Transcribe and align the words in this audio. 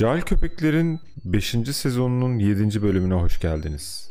Cahil 0.00 0.22
Köpekler'in 0.22 1.00
5. 1.24 1.56
sezonunun 1.72 2.38
7. 2.38 2.82
bölümüne 2.82 3.14
hoş 3.14 3.40
geldiniz. 3.40 4.10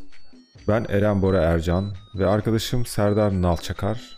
Ben 0.68 0.86
Eren 0.90 1.22
Bora 1.22 1.42
Ercan 1.42 1.94
ve 2.16 2.28
arkadaşım 2.28 2.86
Serdar 2.86 3.42
Nalçakar 3.42 4.18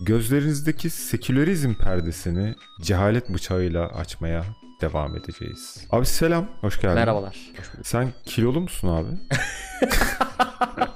gözlerinizdeki 0.00 0.90
sekülerizm 0.90 1.74
perdesini 1.74 2.54
cehalet 2.80 3.34
bıçağıyla 3.34 3.88
açmaya 3.88 4.44
devam 4.80 5.16
edeceğiz. 5.16 5.86
Abi 5.90 6.06
selam, 6.06 6.46
hoş 6.60 6.80
geldin. 6.80 6.94
Merhabalar. 6.94 7.36
Sen 7.82 8.08
kilolu 8.24 8.60
musun 8.60 8.88
abi? 8.88 9.08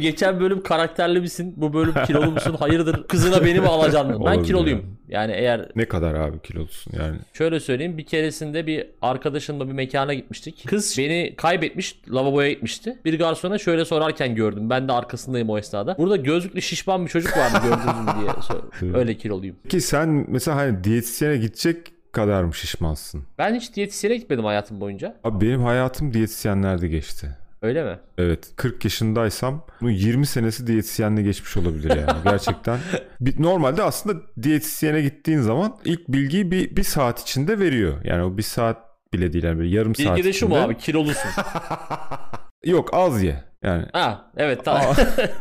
Geçen 0.00 0.40
bölüm 0.40 0.62
karakterli 0.62 1.20
misin? 1.20 1.54
Bu 1.56 1.74
bölüm 1.74 1.94
kilolu 2.06 2.30
musun? 2.30 2.56
Hayırdır? 2.58 3.08
Kızına 3.08 3.44
beni 3.44 3.60
mi 3.60 3.66
alacaksın? 3.66 4.12
Ben 4.12 4.16
Olabilir 4.20 4.44
kiloluyum. 4.44 4.96
Yani 5.08 5.32
eğer 5.32 5.68
ne 5.76 5.84
kadar 5.84 6.14
abi 6.14 6.40
kilolusun 6.42 6.92
yani? 6.98 7.16
şöyle 7.32 7.60
söyleyeyim 7.60 7.98
bir 7.98 8.06
keresinde 8.06 8.66
bir 8.66 8.86
arkadaşımla 9.02 9.68
bir 9.68 9.72
mekana 9.72 10.14
gitmiştik. 10.14 10.64
Kız 10.68 10.98
beni 10.98 11.34
kaybetmiş 11.36 12.00
lavaboya 12.08 12.50
gitmişti. 12.52 12.98
Bir 13.04 13.18
garsona 13.18 13.58
şöyle 13.58 13.84
sorarken 13.84 14.34
gördüm. 14.34 14.70
Ben 14.70 14.88
de 14.88 14.92
arkasındayım 14.92 15.50
o 15.50 15.58
esnada. 15.58 15.98
Burada 15.98 16.16
gözlüklü 16.16 16.62
şişman 16.62 17.04
bir 17.04 17.10
çocuk 17.10 17.36
vardı 17.36 17.58
gördünüz 17.62 17.84
mü 17.84 18.12
diye 18.20 18.30
sor. 18.42 18.94
Öyle 18.98 19.14
kiloluyum. 19.16 19.56
Ki 19.68 19.80
sen 19.80 20.24
mesela 20.28 20.56
hani 20.56 20.84
diyetisyene 20.84 21.36
gidecek 21.36 21.76
kadar 22.12 22.44
mı 22.44 22.54
şişmansın? 22.54 23.22
Ben 23.38 23.54
hiç 23.54 23.74
diyetisyene 23.74 24.16
gitmedim 24.16 24.44
hayatım 24.44 24.80
boyunca. 24.80 25.16
Abi 25.24 25.46
benim 25.46 25.62
hayatım 25.62 26.14
diyetisyenlerde 26.14 26.88
geçti. 26.88 27.36
Öyle 27.62 27.84
mi? 27.84 27.98
Evet 28.18 28.50
40 28.56 28.84
yaşındaysam 28.84 29.66
bunun 29.80 29.90
20 29.90 30.26
senesi 30.26 30.66
diyetisyenle 30.66 31.22
geçmiş 31.22 31.56
olabilir 31.56 31.96
yani 31.96 32.22
gerçekten. 32.24 32.78
Bir- 33.20 33.42
Normalde 33.42 33.82
aslında 33.82 34.20
diyetisyene 34.42 35.02
gittiğin 35.02 35.40
zaman 35.40 35.76
ilk 35.84 36.08
bilgiyi 36.08 36.50
bir, 36.50 36.76
bir 36.76 36.82
saat 36.82 37.20
içinde 37.20 37.58
veriyor. 37.58 38.04
Yani 38.04 38.22
o 38.22 38.36
bir 38.38 38.42
saat 38.42 38.78
bile 39.12 39.32
değil 39.32 39.44
yani 39.44 39.58
böyle 39.58 39.76
yarım 39.76 39.94
saat 39.94 40.16
Bilgi 40.16 40.28
de 40.28 40.32
şu 40.32 40.48
mu 40.48 40.56
abi 40.56 40.76
kilolusun. 40.78 41.30
Yok 42.64 42.94
az 42.94 43.22
ye 43.22 43.44
yani. 43.62 43.84
ha 43.92 44.30
evet 44.36 44.64
tamam. 44.64 44.94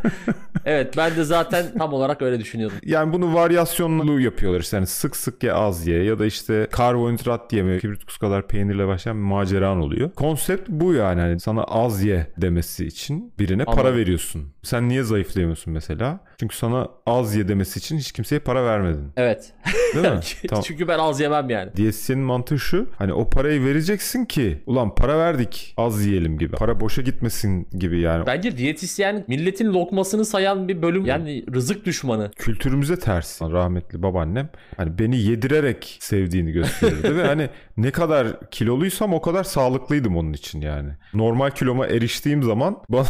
evet 0.65 0.97
ben 0.97 1.15
de 1.15 1.23
zaten 1.23 1.65
tam 1.77 1.93
olarak 1.93 2.21
öyle 2.21 2.39
düşünüyordum. 2.39 2.77
Yani 2.85 3.13
bunu 3.13 3.33
varyasyonlu 3.33 4.19
yapıyorlar 4.19 4.59
işte 4.59 4.77
yani 4.77 4.87
sık 4.87 5.15
sık 5.15 5.43
ye 5.43 5.53
az 5.53 5.87
ye 5.87 6.03
ya 6.03 6.19
da 6.19 6.25
işte 6.25 6.67
karbonhidrat 6.71 7.53
yeme 7.53 7.79
kibrit 7.79 8.17
kadar 8.19 8.47
peynirle 8.47 8.87
başlayan 8.87 9.17
bir 9.17 9.23
maceran 9.23 9.77
oluyor. 9.81 10.11
Konsept 10.11 10.69
bu 10.69 10.93
yani 10.93 11.21
hani 11.21 11.39
sana 11.39 11.63
az 11.63 12.03
ye 12.03 12.27
demesi 12.37 12.85
için 12.85 13.33
birine 13.39 13.65
para 13.65 13.79
Anladım. 13.79 13.97
veriyorsun. 13.97 14.53
Sen 14.63 14.89
niye 14.89 15.03
zayıflayamıyorsun 15.03 15.73
mesela? 15.73 16.19
Çünkü 16.39 16.55
sana 16.55 16.87
az 17.05 17.35
ye 17.35 17.47
demesi 17.47 17.79
için 17.79 17.97
hiç 17.97 18.11
kimseye 18.11 18.39
para 18.39 18.65
vermedin. 18.65 19.11
Evet. 19.17 19.53
Değil 19.95 20.05
mi? 20.13 20.19
tamam. 20.47 20.63
Çünkü 20.67 20.87
ben 20.87 20.99
az 20.99 21.19
yemem 21.19 21.49
yani. 21.49 21.75
Diyetisyenin 21.75 22.23
mantığı 22.23 22.59
şu. 22.59 22.87
Hani 22.97 23.13
o 23.13 23.29
parayı 23.29 23.65
vereceksin 23.65 24.25
ki 24.25 24.63
ulan 24.65 24.95
para 24.95 25.17
verdik 25.19 25.73
az 25.77 26.05
yiyelim 26.05 26.37
gibi. 26.37 26.55
Para 26.55 26.79
boşa 26.79 27.01
gitmesin 27.11 27.67
gibi 27.79 27.99
yani. 27.99 28.25
Bence 28.25 28.57
diyetisyen 28.57 29.25
milletin 29.27 29.73
lokmasını 29.73 30.25
sayan 30.25 30.67
bir 30.67 30.81
bölüm. 30.81 31.05
Yani 31.05 31.45
rızık 31.53 31.85
düşmanı. 31.85 32.31
Kültürümüze 32.35 32.99
ters. 32.99 33.41
Rahmetli 33.41 34.03
babaannem 34.03 34.49
hani 34.77 34.99
beni 34.99 35.17
yedirerek 35.17 35.97
sevdiğini 35.99 36.51
gösterirdi 36.51 37.15
ve 37.15 37.23
hani 37.23 37.49
ne 37.77 37.91
kadar 37.91 38.49
kiloluysam 38.49 39.13
o 39.13 39.21
kadar 39.21 39.43
sağlıklıydım 39.43 40.17
onun 40.17 40.33
için 40.33 40.61
yani. 40.61 40.89
Normal 41.13 41.49
kiloma 41.49 41.87
eriştiğim 41.87 42.43
zaman 42.43 42.77
bana, 42.89 43.05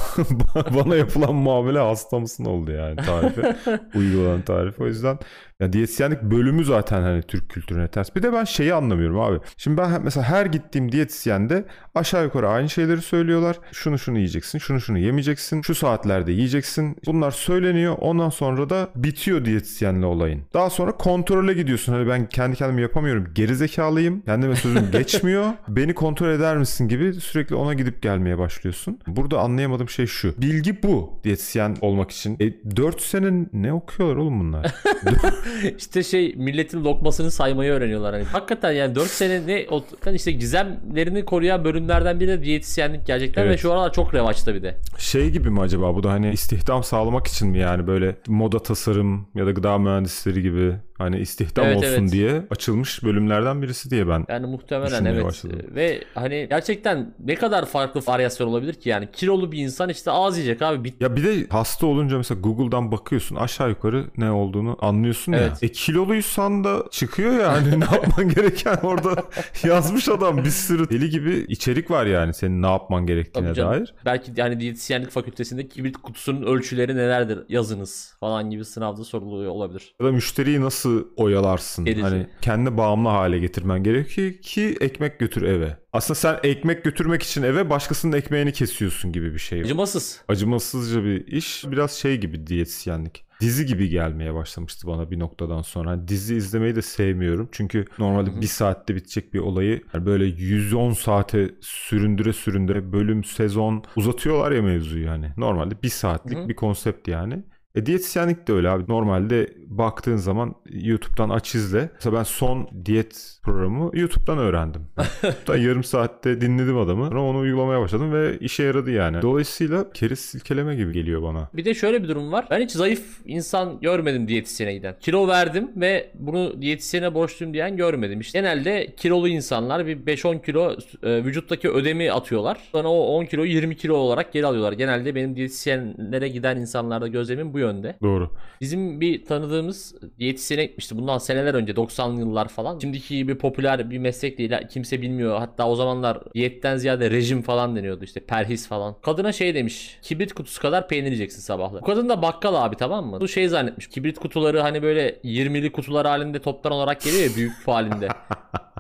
bana 0.76 0.96
yapılan 0.96 1.36
muamele 1.36 1.80
hasta 1.80 2.20
mısın 2.20 2.46
oldu 2.46 2.72
yani 2.72 2.96
tarife. 2.96 3.56
uygulanan 3.96 4.42
tarife. 4.42 4.84
O 4.84 4.88
yüzden 4.88 5.20
ya 5.62 5.74
diyetisyenlik 5.74 6.22
bölümü 6.22 6.66
zaten 6.66 7.02
hani 7.02 7.22
Türk 7.22 7.50
kültürüne 7.50 7.88
ters. 7.88 8.16
Bir 8.16 8.24
de 8.24 8.34
ben 8.34 8.44
şeyi 8.44 8.74
anlamıyorum 8.74 9.20
abi. 9.20 9.40
Şimdi 9.58 9.78
ben 9.78 10.02
mesela 10.04 10.24
her 10.24 10.46
gittiğim 10.46 10.92
diyetisyende 10.92 11.66
aşağı 11.96 12.24
yukarı 12.24 12.50
aynı 12.50 12.70
şeyleri 12.70 13.02
söylüyorlar. 13.02 13.60
Şunu 13.72 14.00
şunu 14.00 14.18
yiyeceksin, 14.18 14.60
şunu 14.60 14.82
şunu 14.82 14.98
yemeyeceksin, 15.00 15.62
şu 15.62 15.76
saatlerde 15.76 16.32
yiyeceksin. 16.32 16.98
Bunlar 17.06 17.32
söyleniyor. 17.32 17.96
Ondan 18.00 18.30
sonra 18.30 18.70
da 18.70 18.90
bitiyor 18.96 19.46
diyetisyenle 19.46 20.06
olayın. 20.06 20.42
Daha 20.54 20.70
sonra 20.70 20.92
kontrole 20.92 21.54
gidiyorsun. 21.54 21.94
Hani 21.94 22.08
ben 22.08 22.26
kendi 22.26 22.56
kendime 22.56 22.82
yapamıyorum. 22.82 23.28
Gerizekalıyım. 23.34 24.22
Kendime 24.22 24.56
sözüm 24.56 24.92
geçmiyor. 24.92 25.54
Beni 25.68 25.94
kontrol 25.94 26.30
eder 26.30 26.58
misin 26.58 26.88
gibi 26.88 27.14
sürekli 27.14 27.56
ona 27.56 27.74
gidip 27.74 28.02
gelmeye 28.02 28.38
başlıyorsun. 28.38 29.00
Burada 29.08 29.40
anlayamadığım 29.40 29.90
şey 29.90 30.06
şu. 30.06 30.34
Bilgi 30.42 30.84
bu 30.84 31.20
diyetisyen 31.24 31.78
olmak 31.82 32.12
için. 32.12 32.38
E 32.40 32.76
4 32.76 33.02
sene 33.02 33.46
ne 33.54 33.74
okuyorlar 33.74 34.16
oğlum 34.16 34.40
bunlar? 34.40 34.76
İşte 35.78 36.04
şey 36.04 36.34
milletin 36.38 36.84
lokmasını 36.84 37.32
saymayı 37.32 37.72
öğreniyorlar. 37.72 38.14
Hani 38.14 38.24
hakikaten 38.24 38.72
yani 38.72 38.96
4 38.96 39.08
sene 39.10 39.48
ne 39.48 39.68
yani 40.06 40.16
işte 40.16 40.32
gizemlerini 40.32 41.26
koruyan 41.26 41.64
bölümlerden 41.64 42.20
biri 42.20 42.28
de 42.28 42.44
diyetisyenlik 42.44 43.08
gerçekten 43.08 43.42
Evet. 43.42 43.54
ve 43.54 43.58
şu 43.58 43.72
aralar 43.74 43.94
çok 43.94 44.14
revaçta 44.14 44.56
bir 44.56 44.64
de. 44.64 44.78
Şey 44.98 45.30
gibi 45.30 45.50
mi 45.50 45.62
acaba 45.62 45.96
bu 45.96 46.04
da 46.04 46.12
hani 46.12 46.32
istihdam 46.32 46.84
sağlamak 46.84 47.28
için 47.28 47.48
mi 47.48 47.60
yani 47.60 47.88
böyle 47.88 48.16
moda 48.28 48.60
tasarım 48.60 49.28
ya 49.36 49.46
da 49.46 49.52
gıda 49.52 49.78
mühendisleri 49.78 50.42
gibi 50.42 50.76
hani 51.02 51.20
istihdam 51.20 51.66
Evet, 51.66 51.78
olsun 51.78 51.90
evet. 51.90 52.12
diye 52.12 52.44
açılmış 52.50 53.04
bölümlerden 53.04 53.62
birisi 53.62 53.90
diye 53.90 54.08
ben. 54.08 54.26
Yani 54.30 54.48
muhtemelen 54.48 55.06
evet. 55.06 55.24
başladım. 55.24 55.60
Ve 55.76 56.04
hani 56.16 56.48
gerçekten 56.50 57.14
ne 57.26 57.36
kadar 57.36 57.66
farklı 57.66 58.02
varyasyon 58.08 58.48
olabilir 58.48 58.74
ki 58.74 58.90
yani 58.90 59.10
kilolu 59.14 59.52
bir 59.52 59.58
insan 59.58 59.90
işte 59.90 60.12
az 60.12 60.38
yiyecek 60.38 60.62
abi 60.62 60.84
bit 60.84 61.02
Ya 61.02 61.16
bir 61.16 61.24
de 61.24 61.48
hasta 61.50 61.86
olunca 61.88 62.18
mesela 62.18 62.42
Google'dan 62.42 62.92
bakıyorsun 62.92 63.36
aşağı 63.36 63.70
yukarı 63.70 64.06
ne 64.18 64.32
olduğunu 64.32 64.78
anlıyorsun 64.82 65.32
ya. 65.32 65.40
Evet. 65.40 65.64
E 65.64 65.68
kiloluysan 65.72 66.64
da 66.64 66.84
çıkıyor 66.92 67.32
yani 67.34 67.80
ne 67.80 67.86
yapman 67.86 68.30
gereken 68.36 68.78
orada 68.84 69.24
yazmış 69.64 70.10
adam 70.10 70.38
bir 70.38 70.50
sürü 70.50 70.90
deli 70.90 71.10
gibi 71.10 71.46
içerik 71.48 71.92
var 71.92 72.06
yani 72.06 72.34
senin 72.34 72.62
ne 72.62 72.68
yapman 72.68 73.06
gerektiğine 73.06 73.56
dair. 73.56 73.94
Belki 74.06 74.32
yani 74.38 74.60
diyetisyenlik 74.60 75.10
fakültesinde 75.10 75.68
kibrit 75.68 75.98
kutusunun 75.98 76.44
ölçüleri 76.44 76.96
nelerdir 76.96 77.40
yazınız 77.50 78.14
falan 78.20 78.50
gibi 78.50 78.66
sınavda 78.66 79.04
soruluyor 79.04 79.52
olabilir. 79.52 79.94
Ya 80.02 80.08
da 80.08 80.12
müşteriyi 80.12 80.62
nasıl 80.62 80.91
oyalarsın? 81.16 81.86
Edici. 81.86 82.02
Hani 82.02 82.28
kendi 82.42 82.78
bağımlı 82.78 83.10
hale 83.10 83.40
getirmen 83.40 83.84
gerekiyor 83.84 84.34
ki 84.34 84.78
ekmek 84.82 85.20
götür 85.20 85.42
eve. 85.42 85.78
Aslında 85.94 86.16
sen 86.16 86.40
ekmek 86.44 86.84
götürmek 86.84 87.24
için 87.24 87.44
eve 87.44 87.70
başkasının 87.70 88.18
ekmeğini 88.18 88.54
kesiyorsun 88.54 89.12
gibi 89.12 89.34
bir 89.34 89.40
şey. 89.40 89.62
Acımasız. 89.62 90.22
Acımasızca 90.28 91.04
bir 91.04 91.28
iş. 91.28 91.66
Biraz 91.72 91.92
şey 91.92 92.18
gibi 92.18 92.48
diyetisyenlik. 92.48 93.26
Dizi 93.42 93.66
gibi 93.66 93.90
gelmeye 93.90 94.34
başlamıştı 94.34 94.88
bana 94.88 95.12
bir 95.12 95.20
noktadan 95.20 95.62
sonra. 95.62 95.90
Hani 95.90 96.08
dizi 96.08 96.36
izlemeyi 96.36 96.76
de 96.76 96.82
sevmiyorum. 96.82 97.50
Çünkü 97.52 97.86
normalde 98.00 98.42
bir 98.42 98.48
saatte 98.48 98.96
bitecek 98.96 99.34
bir 99.34 99.40
olayı 99.40 99.82
yani 99.94 100.06
böyle 100.06 100.26
110 100.26 100.94
saate 100.94 101.52
süründüre 101.62 102.34
süründüre 102.34 102.94
bölüm, 102.94 103.24
sezon 103.24 103.84
uzatıyorlar 103.96 104.52
ya 104.52 104.62
mevzuyu 104.62 105.06
yani. 105.06 105.32
Normalde 105.38 105.82
bir 105.84 105.90
saatlik 105.90 106.50
bir 106.50 106.56
konsept 106.56 107.08
yani. 107.08 107.44
E 107.76 107.86
diyetisyenlik 107.86 108.48
de 108.48 108.54
öyle 108.54 108.70
abi. 108.70 108.84
Normalde 108.88 109.48
baktığın 109.68 110.16
zaman 110.16 110.56
YouTube'dan 110.70 111.30
aç 111.30 111.56
izle. 111.56 111.90
Mesela 111.94 112.18
ben 112.18 112.24
son 112.24 112.70
diyet 112.86 113.40
programı 113.44 113.92
YouTube'dan 113.94 114.38
öğrendim. 114.38 114.82
YouTube'dan 115.24 115.58
yarım 115.58 115.84
saatte 115.84 116.42
dinledim 116.42 116.78
adamı. 116.78 117.08
Sonra 117.08 117.22
onu 117.22 117.38
uygulamaya 117.38 117.82
başladım 117.82 118.14
ve 118.14 118.40
işe 118.40 118.64
yaradı 118.64 118.92
yani. 118.92 119.22
Dolayısıyla 119.22 119.92
keriz 119.94 120.20
silkeleme 120.20 120.76
gibi 120.76 120.94
geliyor 120.94 121.24
bana. 121.24 121.50
Bir 121.54 121.66
de 121.66 121.74
şöyle 121.74 122.04
bir 122.04 122.08
durum 122.08 122.32
var. 122.32 122.48
Ben 122.50 122.62
hiç 122.62 122.72
zayıf 122.72 123.22
insan 123.26 123.80
görmedim 123.80 124.28
diyetisyene 124.28 124.74
giden. 124.74 124.96
Kilo 125.00 125.28
verdim 125.28 125.72
ve 125.76 126.12
bunu 126.14 126.62
diyetisyene 126.62 127.14
borçluyum 127.14 127.54
diyen 127.54 127.78
görmedim. 127.78 128.20
İşte 128.20 128.40
genelde 128.40 128.94
kilolu 128.98 129.28
insanlar 129.28 129.88
bir 129.88 129.98
5-10 129.98 130.46
kilo 130.46 130.76
e, 131.04 131.24
vücuttaki 131.24 131.70
ödemi 131.70 132.12
atıyorlar. 132.12 132.58
Sonra 132.72 132.88
o 132.88 133.00
10 133.00 133.26
kilo 133.26 133.44
20 133.44 133.76
kilo 133.76 133.96
olarak 133.96 134.34
geri 134.34 134.46
alıyorlar. 134.46 134.74
Genelde 134.74 135.16
benim 135.16 135.36
diyetisyenlere 135.36 136.28
giden 136.28 136.58
insanlarda 136.58 137.08
gözlemim 137.08 137.54
bu 137.54 137.61
yönde. 137.62 137.98
Doğru. 138.02 138.30
Bizim 138.62 139.02
bir 139.02 139.26
tanıdığımız 139.26 139.96
diyetisyene 140.20 140.66
gitmişti. 140.66 140.98
Bundan 140.98 141.18
seneler 141.18 141.54
önce 141.54 141.74
90'lı 141.74 142.20
yıllar 142.20 142.48
falan. 142.48 142.80
Şimdiki 142.80 143.18
gibi 143.18 143.38
popüler 143.38 143.90
bir 143.90 143.98
meslek 143.98 144.38
değil. 144.38 144.52
Kimse 144.70 145.02
bilmiyor. 145.02 145.40
Hatta 145.40 145.68
o 145.68 145.76
zamanlar 145.76 146.34
diyetten 146.34 146.78
ziyade 146.78 147.12
rejim 147.12 147.42
falan 147.42 147.76
deniyordu. 147.76 148.04
işte 148.04 148.20
perhis 148.20 148.68
falan. 148.68 148.96
Kadına 149.02 149.32
şey 149.32 149.56
demiş. 149.56 150.00
Kibrit 150.02 150.34
kutusu 150.34 150.62
kadar 150.62 150.88
peynir 150.88 151.06
yiyeceksin 151.06 151.42
sabahları. 151.42 151.82
Bu 151.82 151.86
kadın 151.86 152.10
da 152.10 152.22
bakkal 152.22 152.56
abi 152.56 152.76
tamam 152.76 153.06
mı? 153.06 153.22
Bu 153.22 153.28
şey 153.28 153.48
zannetmiş. 153.48 153.88
Kibrit 153.88 154.20
kutuları 154.20 154.60
hani 154.60 154.84
böyle 154.84 155.10
20'li 155.24 155.72
kutular 155.72 156.08
halinde 156.08 156.40
toptan 156.40 156.72
olarak 156.72 157.02
geliyor 157.02 157.30
ya 157.30 157.36
büyük 157.36 157.68
halinde. 157.68 158.08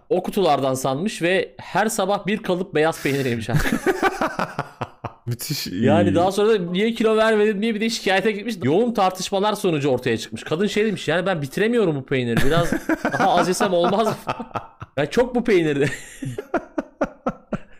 O 0.09 0.23
kutulardan 0.23 0.73
sanmış 0.73 1.21
ve 1.21 1.55
her 1.57 1.87
sabah 1.87 2.27
bir 2.27 2.37
kalıp 2.37 2.75
beyaz 2.75 3.03
peynir 3.03 3.25
yemiş. 3.25 3.49
Müthiş 5.25 5.67
iyi. 5.67 5.85
Yani 5.85 6.15
daha 6.15 6.31
sonra 6.31 6.49
da 6.49 6.57
niye 6.71 6.93
kilo 6.93 7.17
vermedin 7.17 7.61
diye 7.61 7.75
bir 7.75 7.81
de 7.81 7.89
şikayete 7.89 8.31
gitmiş. 8.31 8.55
Yoğun 8.63 8.93
tartışmalar 8.93 9.53
sonucu 9.53 9.89
ortaya 9.89 10.17
çıkmış. 10.17 10.43
Kadın 10.43 10.67
şey 10.67 10.85
demiş 10.85 11.07
yani 11.07 11.25
ben 11.25 11.41
bitiremiyorum 11.41 11.95
bu 11.95 12.05
peyniri. 12.05 12.45
Biraz 12.45 12.71
daha 13.13 13.29
az 13.29 13.47
yesem 13.47 13.73
olmaz 13.73 14.07
mı? 14.07 14.33
Ya 14.97 15.05
çok 15.05 15.35
bu 15.35 15.43
peynirdi. 15.43 15.91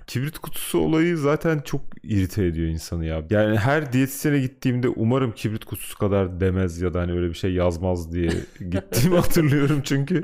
Kibrit 0.07 0.39
kutusu 0.39 0.79
olayı 0.79 1.17
zaten 1.17 1.59
çok 1.59 1.81
irite 2.03 2.45
ediyor 2.45 2.67
insanı 2.67 3.05
ya. 3.05 3.23
Yani 3.29 3.57
her 3.57 3.93
diyetisyene 3.93 4.39
gittiğimde 4.39 4.89
umarım 4.89 5.31
kibrit 5.31 5.65
kutusu 5.65 5.97
kadar 5.97 6.39
demez 6.39 6.81
ya 6.81 6.93
da 6.93 6.99
hani 6.99 7.11
öyle 7.11 7.29
bir 7.29 7.33
şey 7.33 7.53
yazmaz 7.53 8.13
diye 8.13 8.29
gittiğimi 8.71 9.15
hatırlıyorum 9.15 9.81
çünkü. 9.83 10.21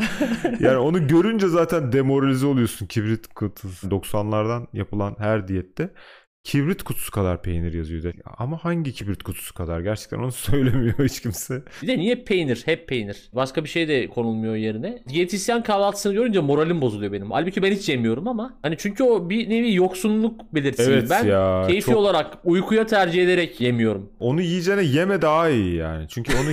Yani 0.59 0.77
onu 0.77 1.07
görünce 1.07 1.47
zaten 1.47 1.91
demoralize 1.91 2.45
oluyorsun 2.45 2.85
kibrit 2.85 3.27
kutusu. 3.27 3.87
90'lardan 3.87 4.67
yapılan 4.73 5.15
her 5.19 5.47
diyette 5.47 5.89
kibrit 6.43 6.83
kutusu 6.83 7.11
kadar 7.11 7.41
peynir 7.41 7.73
yazıyor. 7.73 8.13
Ama 8.37 8.57
hangi 8.57 8.93
kibrit 8.93 9.23
kutusu 9.23 9.53
kadar? 9.53 9.79
Gerçekten 9.79 10.17
onu 10.17 10.31
söylemiyor 10.31 10.93
hiç 11.09 11.21
kimse. 11.21 11.61
Bir 11.81 11.87
de 11.87 11.97
niye 11.97 12.15
peynir? 12.15 12.61
Hep 12.65 12.87
peynir. 12.87 13.29
Başka 13.33 13.63
bir 13.63 13.69
şey 13.69 13.87
de 13.87 14.07
konulmuyor 14.09 14.55
yerine. 14.55 15.03
Diyetisyen 15.09 15.63
kahvaltısını 15.63 16.13
görünce 16.13 16.39
moralim 16.39 16.81
bozuluyor 16.81 17.11
benim. 17.11 17.31
Halbuki 17.31 17.63
ben 17.63 17.71
hiç 17.71 17.89
yemiyorum 17.89 18.27
ama. 18.27 18.53
Hani 18.61 18.75
çünkü 18.77 19.03
o 19.03 19.29
bir 19.29 19.49
nevi 19.49 19.73
yoksunluk 19.75 20.53
belirtisi. 20.55 20.91
Evet 20.91 21.07
ben 21.09 21.25
ya, 21.25 21.63
keyfi 21.67 21.85
çok- 21.85 21.95
olarak 21.95 22.37
uykuya 22.43 22.85
tercih 22.85 23.23
ederek 23.23 23.61
yemiyorum. 23.61 24.09
Onu 24.19 24.41
yiyeceğine 24.41 24.83
yeme 24.83 25.21
daha 25.21 25.49
iyi 25.49 25.75
yani. 25.75 26.05
Çünkü 26.09 26.33
onu 26.33 26.49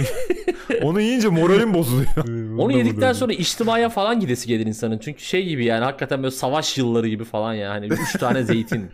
onu 0.83 1.01
yiyince 1.01 1.29
moralim 1.29 1.75
bozuluyor. 1.75 2.09
Onu 2.59 2.73
yedikten 2.73 3.13
sonra 3.13 3.33
içtimaya 3.33 3.89
falan 3.89 4.21
gidesi 4.21 4.49
gelir 4.49 4.67
insanın. 4.67 4.99
Çünkü 4.99 5.23
şey 5.23 5.47
gibi 5.47 5.65
yani 5.65 5.85
hakikaten 5.85 6.23
böyle 6.23 6.31
savaş 6.31 6.79
yılları 6.79 7.09
gibi 7.09 7.25
falan 7.25 7.55
yani. 7.55 7.87
Üç 7.87 8.13
tane 8.21 8.43
zeytin. 8.43 8.91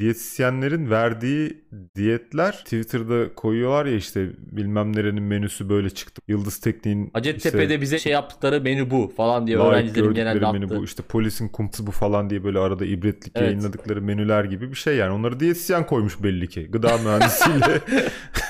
Diyetisyenlerin 0.00 0.90
verdiği 0.90 1.64
diyetler 1.96 2.52
Twitter'da 2.52 3.34
koyuyorlar 3.34 3.86
ya 3.86 3.96
işte 3.96 4.26
bilmem 4.38 4.96
nerenin 4.96 5.22
menüsü 5.22 5.68
böyle 5.68 5.90
çıktı. 5.90 6.22
Yıldız 6.28 6.58
Tekniğin 6.58 7.10
Hacettepe'de 7.12 7.80
bize 7.80 7.98
şey 7.98 8.12
yaptıkları 8.12 8.60
menü 8.60 8.90
bu 8.90 9.12
falan 9.16 9.46
diye 9.46 9.56
işte 9.58 9.70
gördükleri 9.70 10.14
genelde 10.14 10.52
menü 10.52 10.64
attı. 10.66 10.76
bu 10.76 10.84
işte 10.84 11.02
polisin 11.02 11.48
kumpusu 11.48 11.86
bu 11.86 11.90
falan 11.90 12.30
diye 12.30 12.44
böyle 12.44 12.58
arada 12.58 12.84
ibretlik 12.84 13.32
Evet. 13.36 13.46
yayınladıkları 13.48 14.02
menüler 14.02 14.44
gibi 14.44 14.70
bir 14.70 14.76
şey 14.76 14.96
yani. 14.96 15.12
Onları 15.12 15.40
diyetisyen 15.40 15.86
koymuş 15.86 16.22
belli 16.22 16.48
ki. 16.48 16.66
Gıda 16.70 16.98
mühendisiyle 16.98 17.80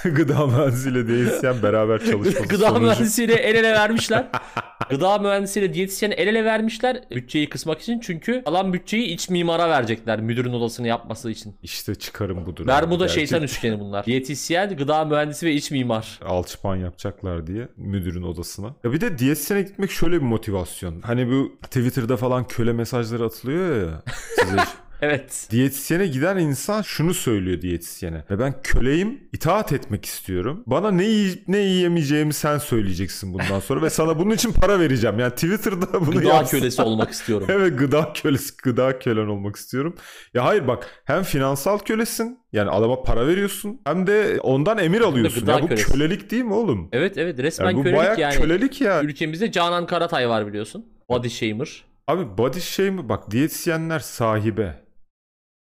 gıda 0.17 0.47
mühendisiyle 0.47 1.07
diyetisyen 1.07 1.63
beraber 1.63 1.99
çalışması 2.11 2.49
Gıda 2.49 2.69
sonucu. 2.69 2.85
mühendisiyle 2.85 3.35
el 3.35 3.55
ele 3.55 3.73
vermişler. 3.73 4.27
Gıda 4.91 5.19
mühendisiyle 5.19 5.75
diyetisyeni 5.75 6.15
el 6.15 6.27
ele 6.27 6.45
vermişler 6.45 7.01
bütçeyi 7.11 7.49
kısmak 7.49 7.81
için. 7.81 8.01
Çünkü 8.01 8.43
alan 8.47 8.73
bütçeyi 8.73 9.05
iç 9.07 9.31
mimara 9.31 9.69
verecekler 9.71 10.21
müdürün 10.21 10.53
odasını 10.53 10.87
yapması 11.21 11.31
için. 11.31 11.57
İşte 11.63 11.95
çıkarım 11.95 12.47
budur. 12.47 12.67
Bermuda 12.67 13.05
abi. 13.05 13.11
şeytan 13.11 13.41
Gerçek- 13.41 13.57
üçgeni 13.57 13.81
bunlar. 13.81 14.05
Diyetisyen, 14.07 14.77
gıda 14.77 15.05
mühendisi 15.05 15.47
ve 15.47 15.53
iç 15.53 15.71
mimar. 15.71 16.21
alçıpan 16.25 16.77
yapacaklar 16.77 17.47
diye 17.47 17.69
müdürün 17.77 18.23
odasına. 18.23 18.75
Ya 18.85 18.93
bir 18.93 19.01
de 19.01 19.19
diyetisyene 19.19 19.63
gitmek 19.63 19.91
şöyle 19.91 20.17
bir 20.17 20.27
motivasyon. 20.27 21.01
Hani 21.01 21.31
bu 21.31 21.53
Twitter'da 21.63 22.17
falan 22.17 22.47
köle 22.47 22.73
mesajları 22.73 23.25
atılıyor 23.25 23.89
ya 23.91 24.03
size. 24.41 24.57
Evet. 25.03 25.47
Diyetisyene 25.51 26.07
giden 26.07 26.37
insan 26.39 26.83
şunu 26.83 27.15
söylüyor 27.15 27.61
diyetisyene. 27.63 28.25
Ve 28.31 28.39
ben 28.39 28.55
köleyim, 28.63 29.21
itaat 29.33 29.73
etmek 29.73 30.05
istiyorum. 30.05 30.63
Bana 30.67 30.91
ne 30.91 31.05
yiyip 31.05 31.49
ne 31.49 31.59
yiyemeyeceğimi 31.59 32.33
sen 32.33 32.59
söyleyeceksin 32.59 33.33
bundan 33.33 33.61
sonra 33.61 33.83
ve 33.83 33.91
sana 33.91 34.19
bunun 34.19 34.31
için 34.31 34.53
para 34.53 34.81
vereceğim. 34.81 35.19
Yani 35.19 35.31
Twitter'da 35.31 36.07
bunu 36.07 36.11
Gıda 36.11 36.29
yapsın. 36.35 36.59
kölesi 36.59 36.83
olmak 36.83 37.11
istiyorum. 37.11 37.47
Evet 37.53 37.79
gıda 37.79 38.13
kölesi, 38.13 38.57
gıda 38.63 38.99
kölen 38.99 39.27
olmak 39.27 39.57
istiyorum. 39.57 39.95
Ya 40.35 40.45
hayır 40.45 40.67
bak 40.69 40.87
hem 41.05 41.23
finansal 41.23 41.79
kölesin 41.79 42.39
yani 42.53 42.71
adama 42.71 43.03
para 43.03 43.27
veriyorsun 43.27 43.81
hem 43.85 44.07
de 44.07 44.41
ondan 44.43 44.79
emir 44.79 45.01
alıyorsun. 45.01 45.41
gıda 45.41 45.53
Ya 45.53 45.63
bu 45.63 45.67
kölesi. 45.67 45.93
kölelik 45.93 46.31
değil 46.31 46.45
mi 46.45 46.55
oğlum? 46.55 46.89
Evet 46.93 47.19
evet 47.19 47.39
resmen 47.39 47.67
Yani 47.67 47.77
bu 47.77 47.83
kölelik 47.83 47.99
bayağı 48.01 48.21
yani. 48.21 48.35
kölelik 48.35 48.81
ya. 48.81 49.03
Ülkemizde 49.03 49.53
Canan 49.53 49.87
Karatay 49.87 50.29
var 50.29 50.47
biliyorsun. 50.47 50.87
Body 51.09 51.29
shamer. 51.29 51.85
Abi 52.07 52.39
body 52.39 52.91
mi? 52.91 53.09
Bak 53.09 53.31
diyetisyenler 53.31 53.99
sahibe. 53.99 54.90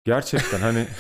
Gerçekten 0.07 0.61
hani 0.61 0.87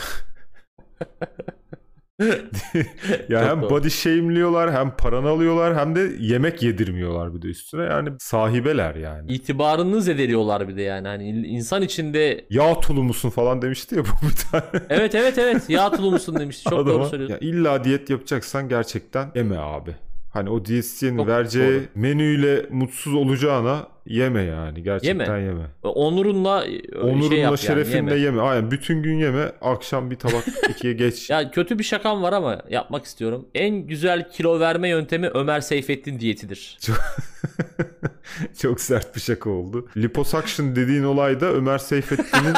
ya 3.29 3.41
Çok 3.41 3.51
hem 3.51 3.63
doğru. 3.63 3.71
body 3.71 3.91
shame'liyorlar 3.91 4.73
hem 4.73 4.97
paranı 4.97 5.29
alıyorlar 5.29 5.77
hem 5.77 5.97
de 5.97 6.11
yemek 6.19 6.63
yedirmiyorlar 6.63 7.35
bir 7.35 7.43
de 7.43 7.47
üstüne. 7.47 7.83
Yani 7.85 8.09
sahibeler 8.19 8.95
yani. 8.95 9.33
İtibarını 9.33 10.03
zedeliyorlar 10.03 10.69
bir 10.69 10.77
de 10.77 10.83
yani. 10.83 11.09
Hani 11.09 11.29
insan 11.29 11.83
içinde 11.83 12.47
Yağ 12.51 12.81
tulumusun 12.81 13.31
falan 13.31 13.63
demişti 13.63 13.95
ya 13.95 14.03
bu 14.05 14.27
bir 14.29 14.37
tane. 14.51 14.85
Evet 14.91 15.15
evet 15.15 15.39
evet 15.39 15.71
yağ 15.71 15.91
tulumusun 15.91 16.39
demişti. 16.39 16.65
Çok 16.65 16.79
adama. 16.79 16.95
doğru 16.95 17.05
söylüyorsun. 17.05 17.47
Ya 17.47 17.51
illa 17.53 17.85
diyet 17.85 18.11
yapacaksan 18.11 18.69
gerçekten 18.69 19.33
yeme 19.35 19.59
abi. 19.59 19.97
Hani 20.33 20.51
o 20.51 20.65
diyetisyenin 20.65 21.17
Çok 21.19 21.27
vereceği 21.27 21.81
doğru. 21.81 21.89
menüyle 21.95 22.67
mutsuz 22.71 23.15
olacağına 23.15 23.89
yeme 24.07 24.43
yani. 24.43 24.83
Gerçekten 24.83 25.39
yeme. 25.39 25.67
Onurunla 25.83 26.65
e, 26.67 26.99
Onurunla 26.99 27.29
şey 27.29 27.39
yap 27.39 27.51
yani, 27.51 27.59
şerefinle 27.59 28.15
yeme. 28.15 28.21
yeme. 28.21 28.43
Aynen 28.43 28.71
bütün 28.71 29.03
gün 29.03 29.19
yeme. 29.19 29.53
Akşam 29.61 30.11
bir 30.11 30.17
tabak 30.17 30.45
ikiye 30.71 30.93
geç. 30.93 31.31
Ya 31.31 31.51
kötü 31.51 31.79
bir 31.79 31.85
şakam 31.85 32.23
var 32.23 32.33
ama 32.33 32.63
yapmak 32.71 33.05
istiyorum. 33.05 33.49
En 33.55 33.75
güzel 33.87 34.31
kilo 34.31 34.61
verme 34.61 34.89
yöntemi 34.89 35.29
Ömer 35.29 35.61
Seyfettin 35.61 36.21
diyetidir. 36.21 36.79
Çok 38.59 38.81
sert 38.81 39.15
bir 39.17 39.21
şaka 39.21 39.51
oldu. 39.51 39.89
Liposuction 39.97 40.77
dediğin 40.77 41.05
olay 41.05 41.41
da 41.41 41.47
Ömer 41.53 41.79
Seyfettin'in 41.79 42.55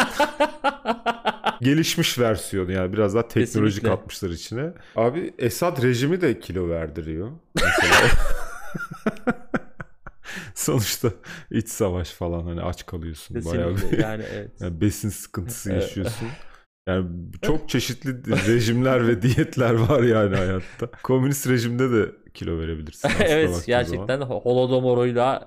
gelişmiş 1.62 2.19
versiyonu 2.19 2.73
yani 2.73 2.93
biraz 2.93 3.15
daha 3.15 3.29
teknoloji 3.29 3.75
Kesinlikle. 3.75 3.89
katmışlar 3.89 4.31
içine. 4.31 4.71
Abi 4.97 5.35
Esad 5.39 5.83
rejimi 5.83 6.21
de 6.21 6.41
kilo 6.41 6.69
verdiriyor. 6.69 7.29
Mesela. 7.55 8.09
Sonuçta 10.58 11.12
iç 11.50 11.69
savaş 11.69 12.10
falan 12.10 12.43
hani 12.43 12.62
aç 12.62 12.87
kalıyorsun 12.87 13.44
bayağı 13.44 13.75
Kesinlikle 13.75 13.99
bir. 13.99 14.02
yani 14.02 14.25
evet. 14.32 14.50
Yani 14.60 14.81
besin 14.81 15.08
sıkıntısı 15.08 15.72
Evet. 15.72 15.82
yaşıyorsun. 15.82 16.28
Yani 16.88 17.08
çok 17.43 17.69
çeşitli 17.69 18.10
rejimler 18.46 19.08
ve 19.08 19.22
diyetler 19.22 19.75
var 19.75 20.02
yani 20.02 20.37
hayatta. 20.37 20.90
Komünist 21.02 21.49
rejimde 21.49 21.90
de 21.93 22.12
kilo 22.38 22.58
verebilirsin. 22.58 23.11
evet 23.26 23.64
gerçekten 23.67 24.19
zaman. 24.19 24.37
Holodomor'uyla 24.37 25.46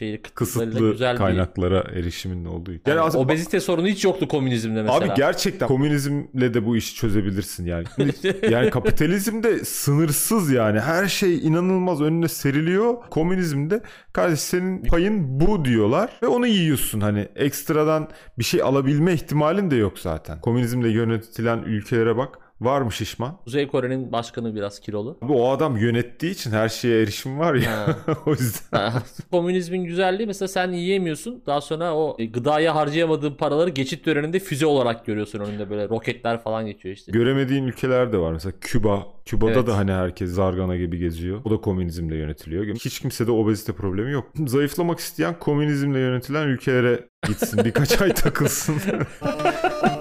e, 0.00 0.16
kıtlıklarıyla 0.16 0.18
Kısıtlı 0.34 0.90
güzel 0.92 1.12
bir 1.12 1.18
kaynaklara 1.18 1.78
erişimin 1.80 2.44
olduğu. 2.44 2.72
için. 2.72 2.82
Yani 2.90 3.00
aslında- 3.00 3.24
obezite 3.24 3.60
sorunu 3.60 3.86
hiç 3.86 4.04
yoktu 4.04 4.28
komünizmde 4.28 4.82
mesela. 4.82 4.98
Abi 4.98 5.08
gerçekten 5.16 5.68
komünizmle 5.68 6.54
de 6.54 6.66
bu 6.66 6.76
işi 6.76 6.94
çözebilirsin 6.94 7.66
yani. 7.66 7.84
yani 8.50 8.70
kapitalizmde 8.70 9.64
sınırsız 9.64 10.50
yani. 10.50 10.80
Her 10.80 11.06
şey 11.08 11.46
inanılmaz 11.46 12.00
önüne 12.00 12.28
seriliyor. 12.28 12.94
Komünizmde 13.10 13.80
kardeş 14.12 14.40
senin 14.40 14.82
payın 14.84 15.40
bu 15.40 15.64
diyorlar 15.64 16.10
ve 16.22 16.26
onu 16.26 16.46
yiyorsun. 16.46 17.00
Hani 17.00 17.28
ekstradan 17.36 18.08
bir 18.38 18.44
şey 18.44 18.62
alabilme 18.62 19.12
ihtimalin 19.12 19.70
de 19.70 19.76
yok 19.76 19.98
zaten. 19.98 20.40
Komünizmle 20.40 20.88
yönetilen 20.88 21.58
ülkelere 21.58 22.16
bak. 22.16 22.38
Var 22.60 22.80
mı 22.80 22.92
şişman? 22.92 23.36
Kuzey 23.44 23.68
Kore'nin 23.68 24.12
başkanı 24.12 24.54
biraz 24.54 24.80
kilolu. 24.80 25.18
Abi 25.22 25.32
o 25.32 25.48
adam 25.50 25.76
yönettiği 25.76 26.32
için 26.32 26.50
her 26.50 26.68
şeye 26.68 27.02
erişim 27.02 27.38
var 27.38 27.54
ya. 27.54 27.86
O 28.26 28.30
yüzden. 28.30 28.92
Komünizmin 29.30 29.84
güzelliği 29.84 30.26
mesela 30.26 30.48
sen 30.48 30.72
yiyemiyorsun. 30.72 31.42
Daha 31.46 31.60
sonra 31.60 31.94
o 31.94 32.16
e, 32.18 32.24
gıdaya 32.26 32.74
harcayamadığın 32.74 33.34
paraları 33.34 33.70
geçit 33.70 34.04
töreninde 34.04 34.38
füze 34.38 34.66
olarak 34.66 35.06
görüyorsun 35.06 35.40
önünde 35.40 35.70
böyle 35.70 35.88
roketler 35.88 36.42
falan 36.42 36.66
geçiyor 36.66 36.94
işte. 36.94 37.12
Göremediğin 37.12 37.64
ülkeler 37.64 38.12
de 38.12 38.18
var. 38.18 38.32
Mesela 38.32 38.52
Küba. 38.60 39.06
Küba'da 39.24 39.52
Evet. 39.52 39.66
da 39.66 39.76
hani 39.76 39.92
herkes 39.92 40.30
zargana 40.30 40.76
gibi 40.76 40.98
geziyor. 40.98 41.40
O 41.44 41.50
da 41.50 41.56
komünizmle 41.56 42.16
yönetiliyor. 42.16 42.64
Hiç 42.66 43.00
kimsede 43.00 43.30
obezite 43.30 43.72
problemi 43.72 44.12
yok. 44.12 44.32
Zayıflamak 44.46 44.98
isteyen 44.98 45.38
komünizmle 45.38 45.98
yönetilen 45.98 46.48
ülkelere 46.48 47.08
gitsin. 47.28 47.64
Birkaç 47.64 48.02
ay 48.02 48.14
takılsın. 48.14 48.74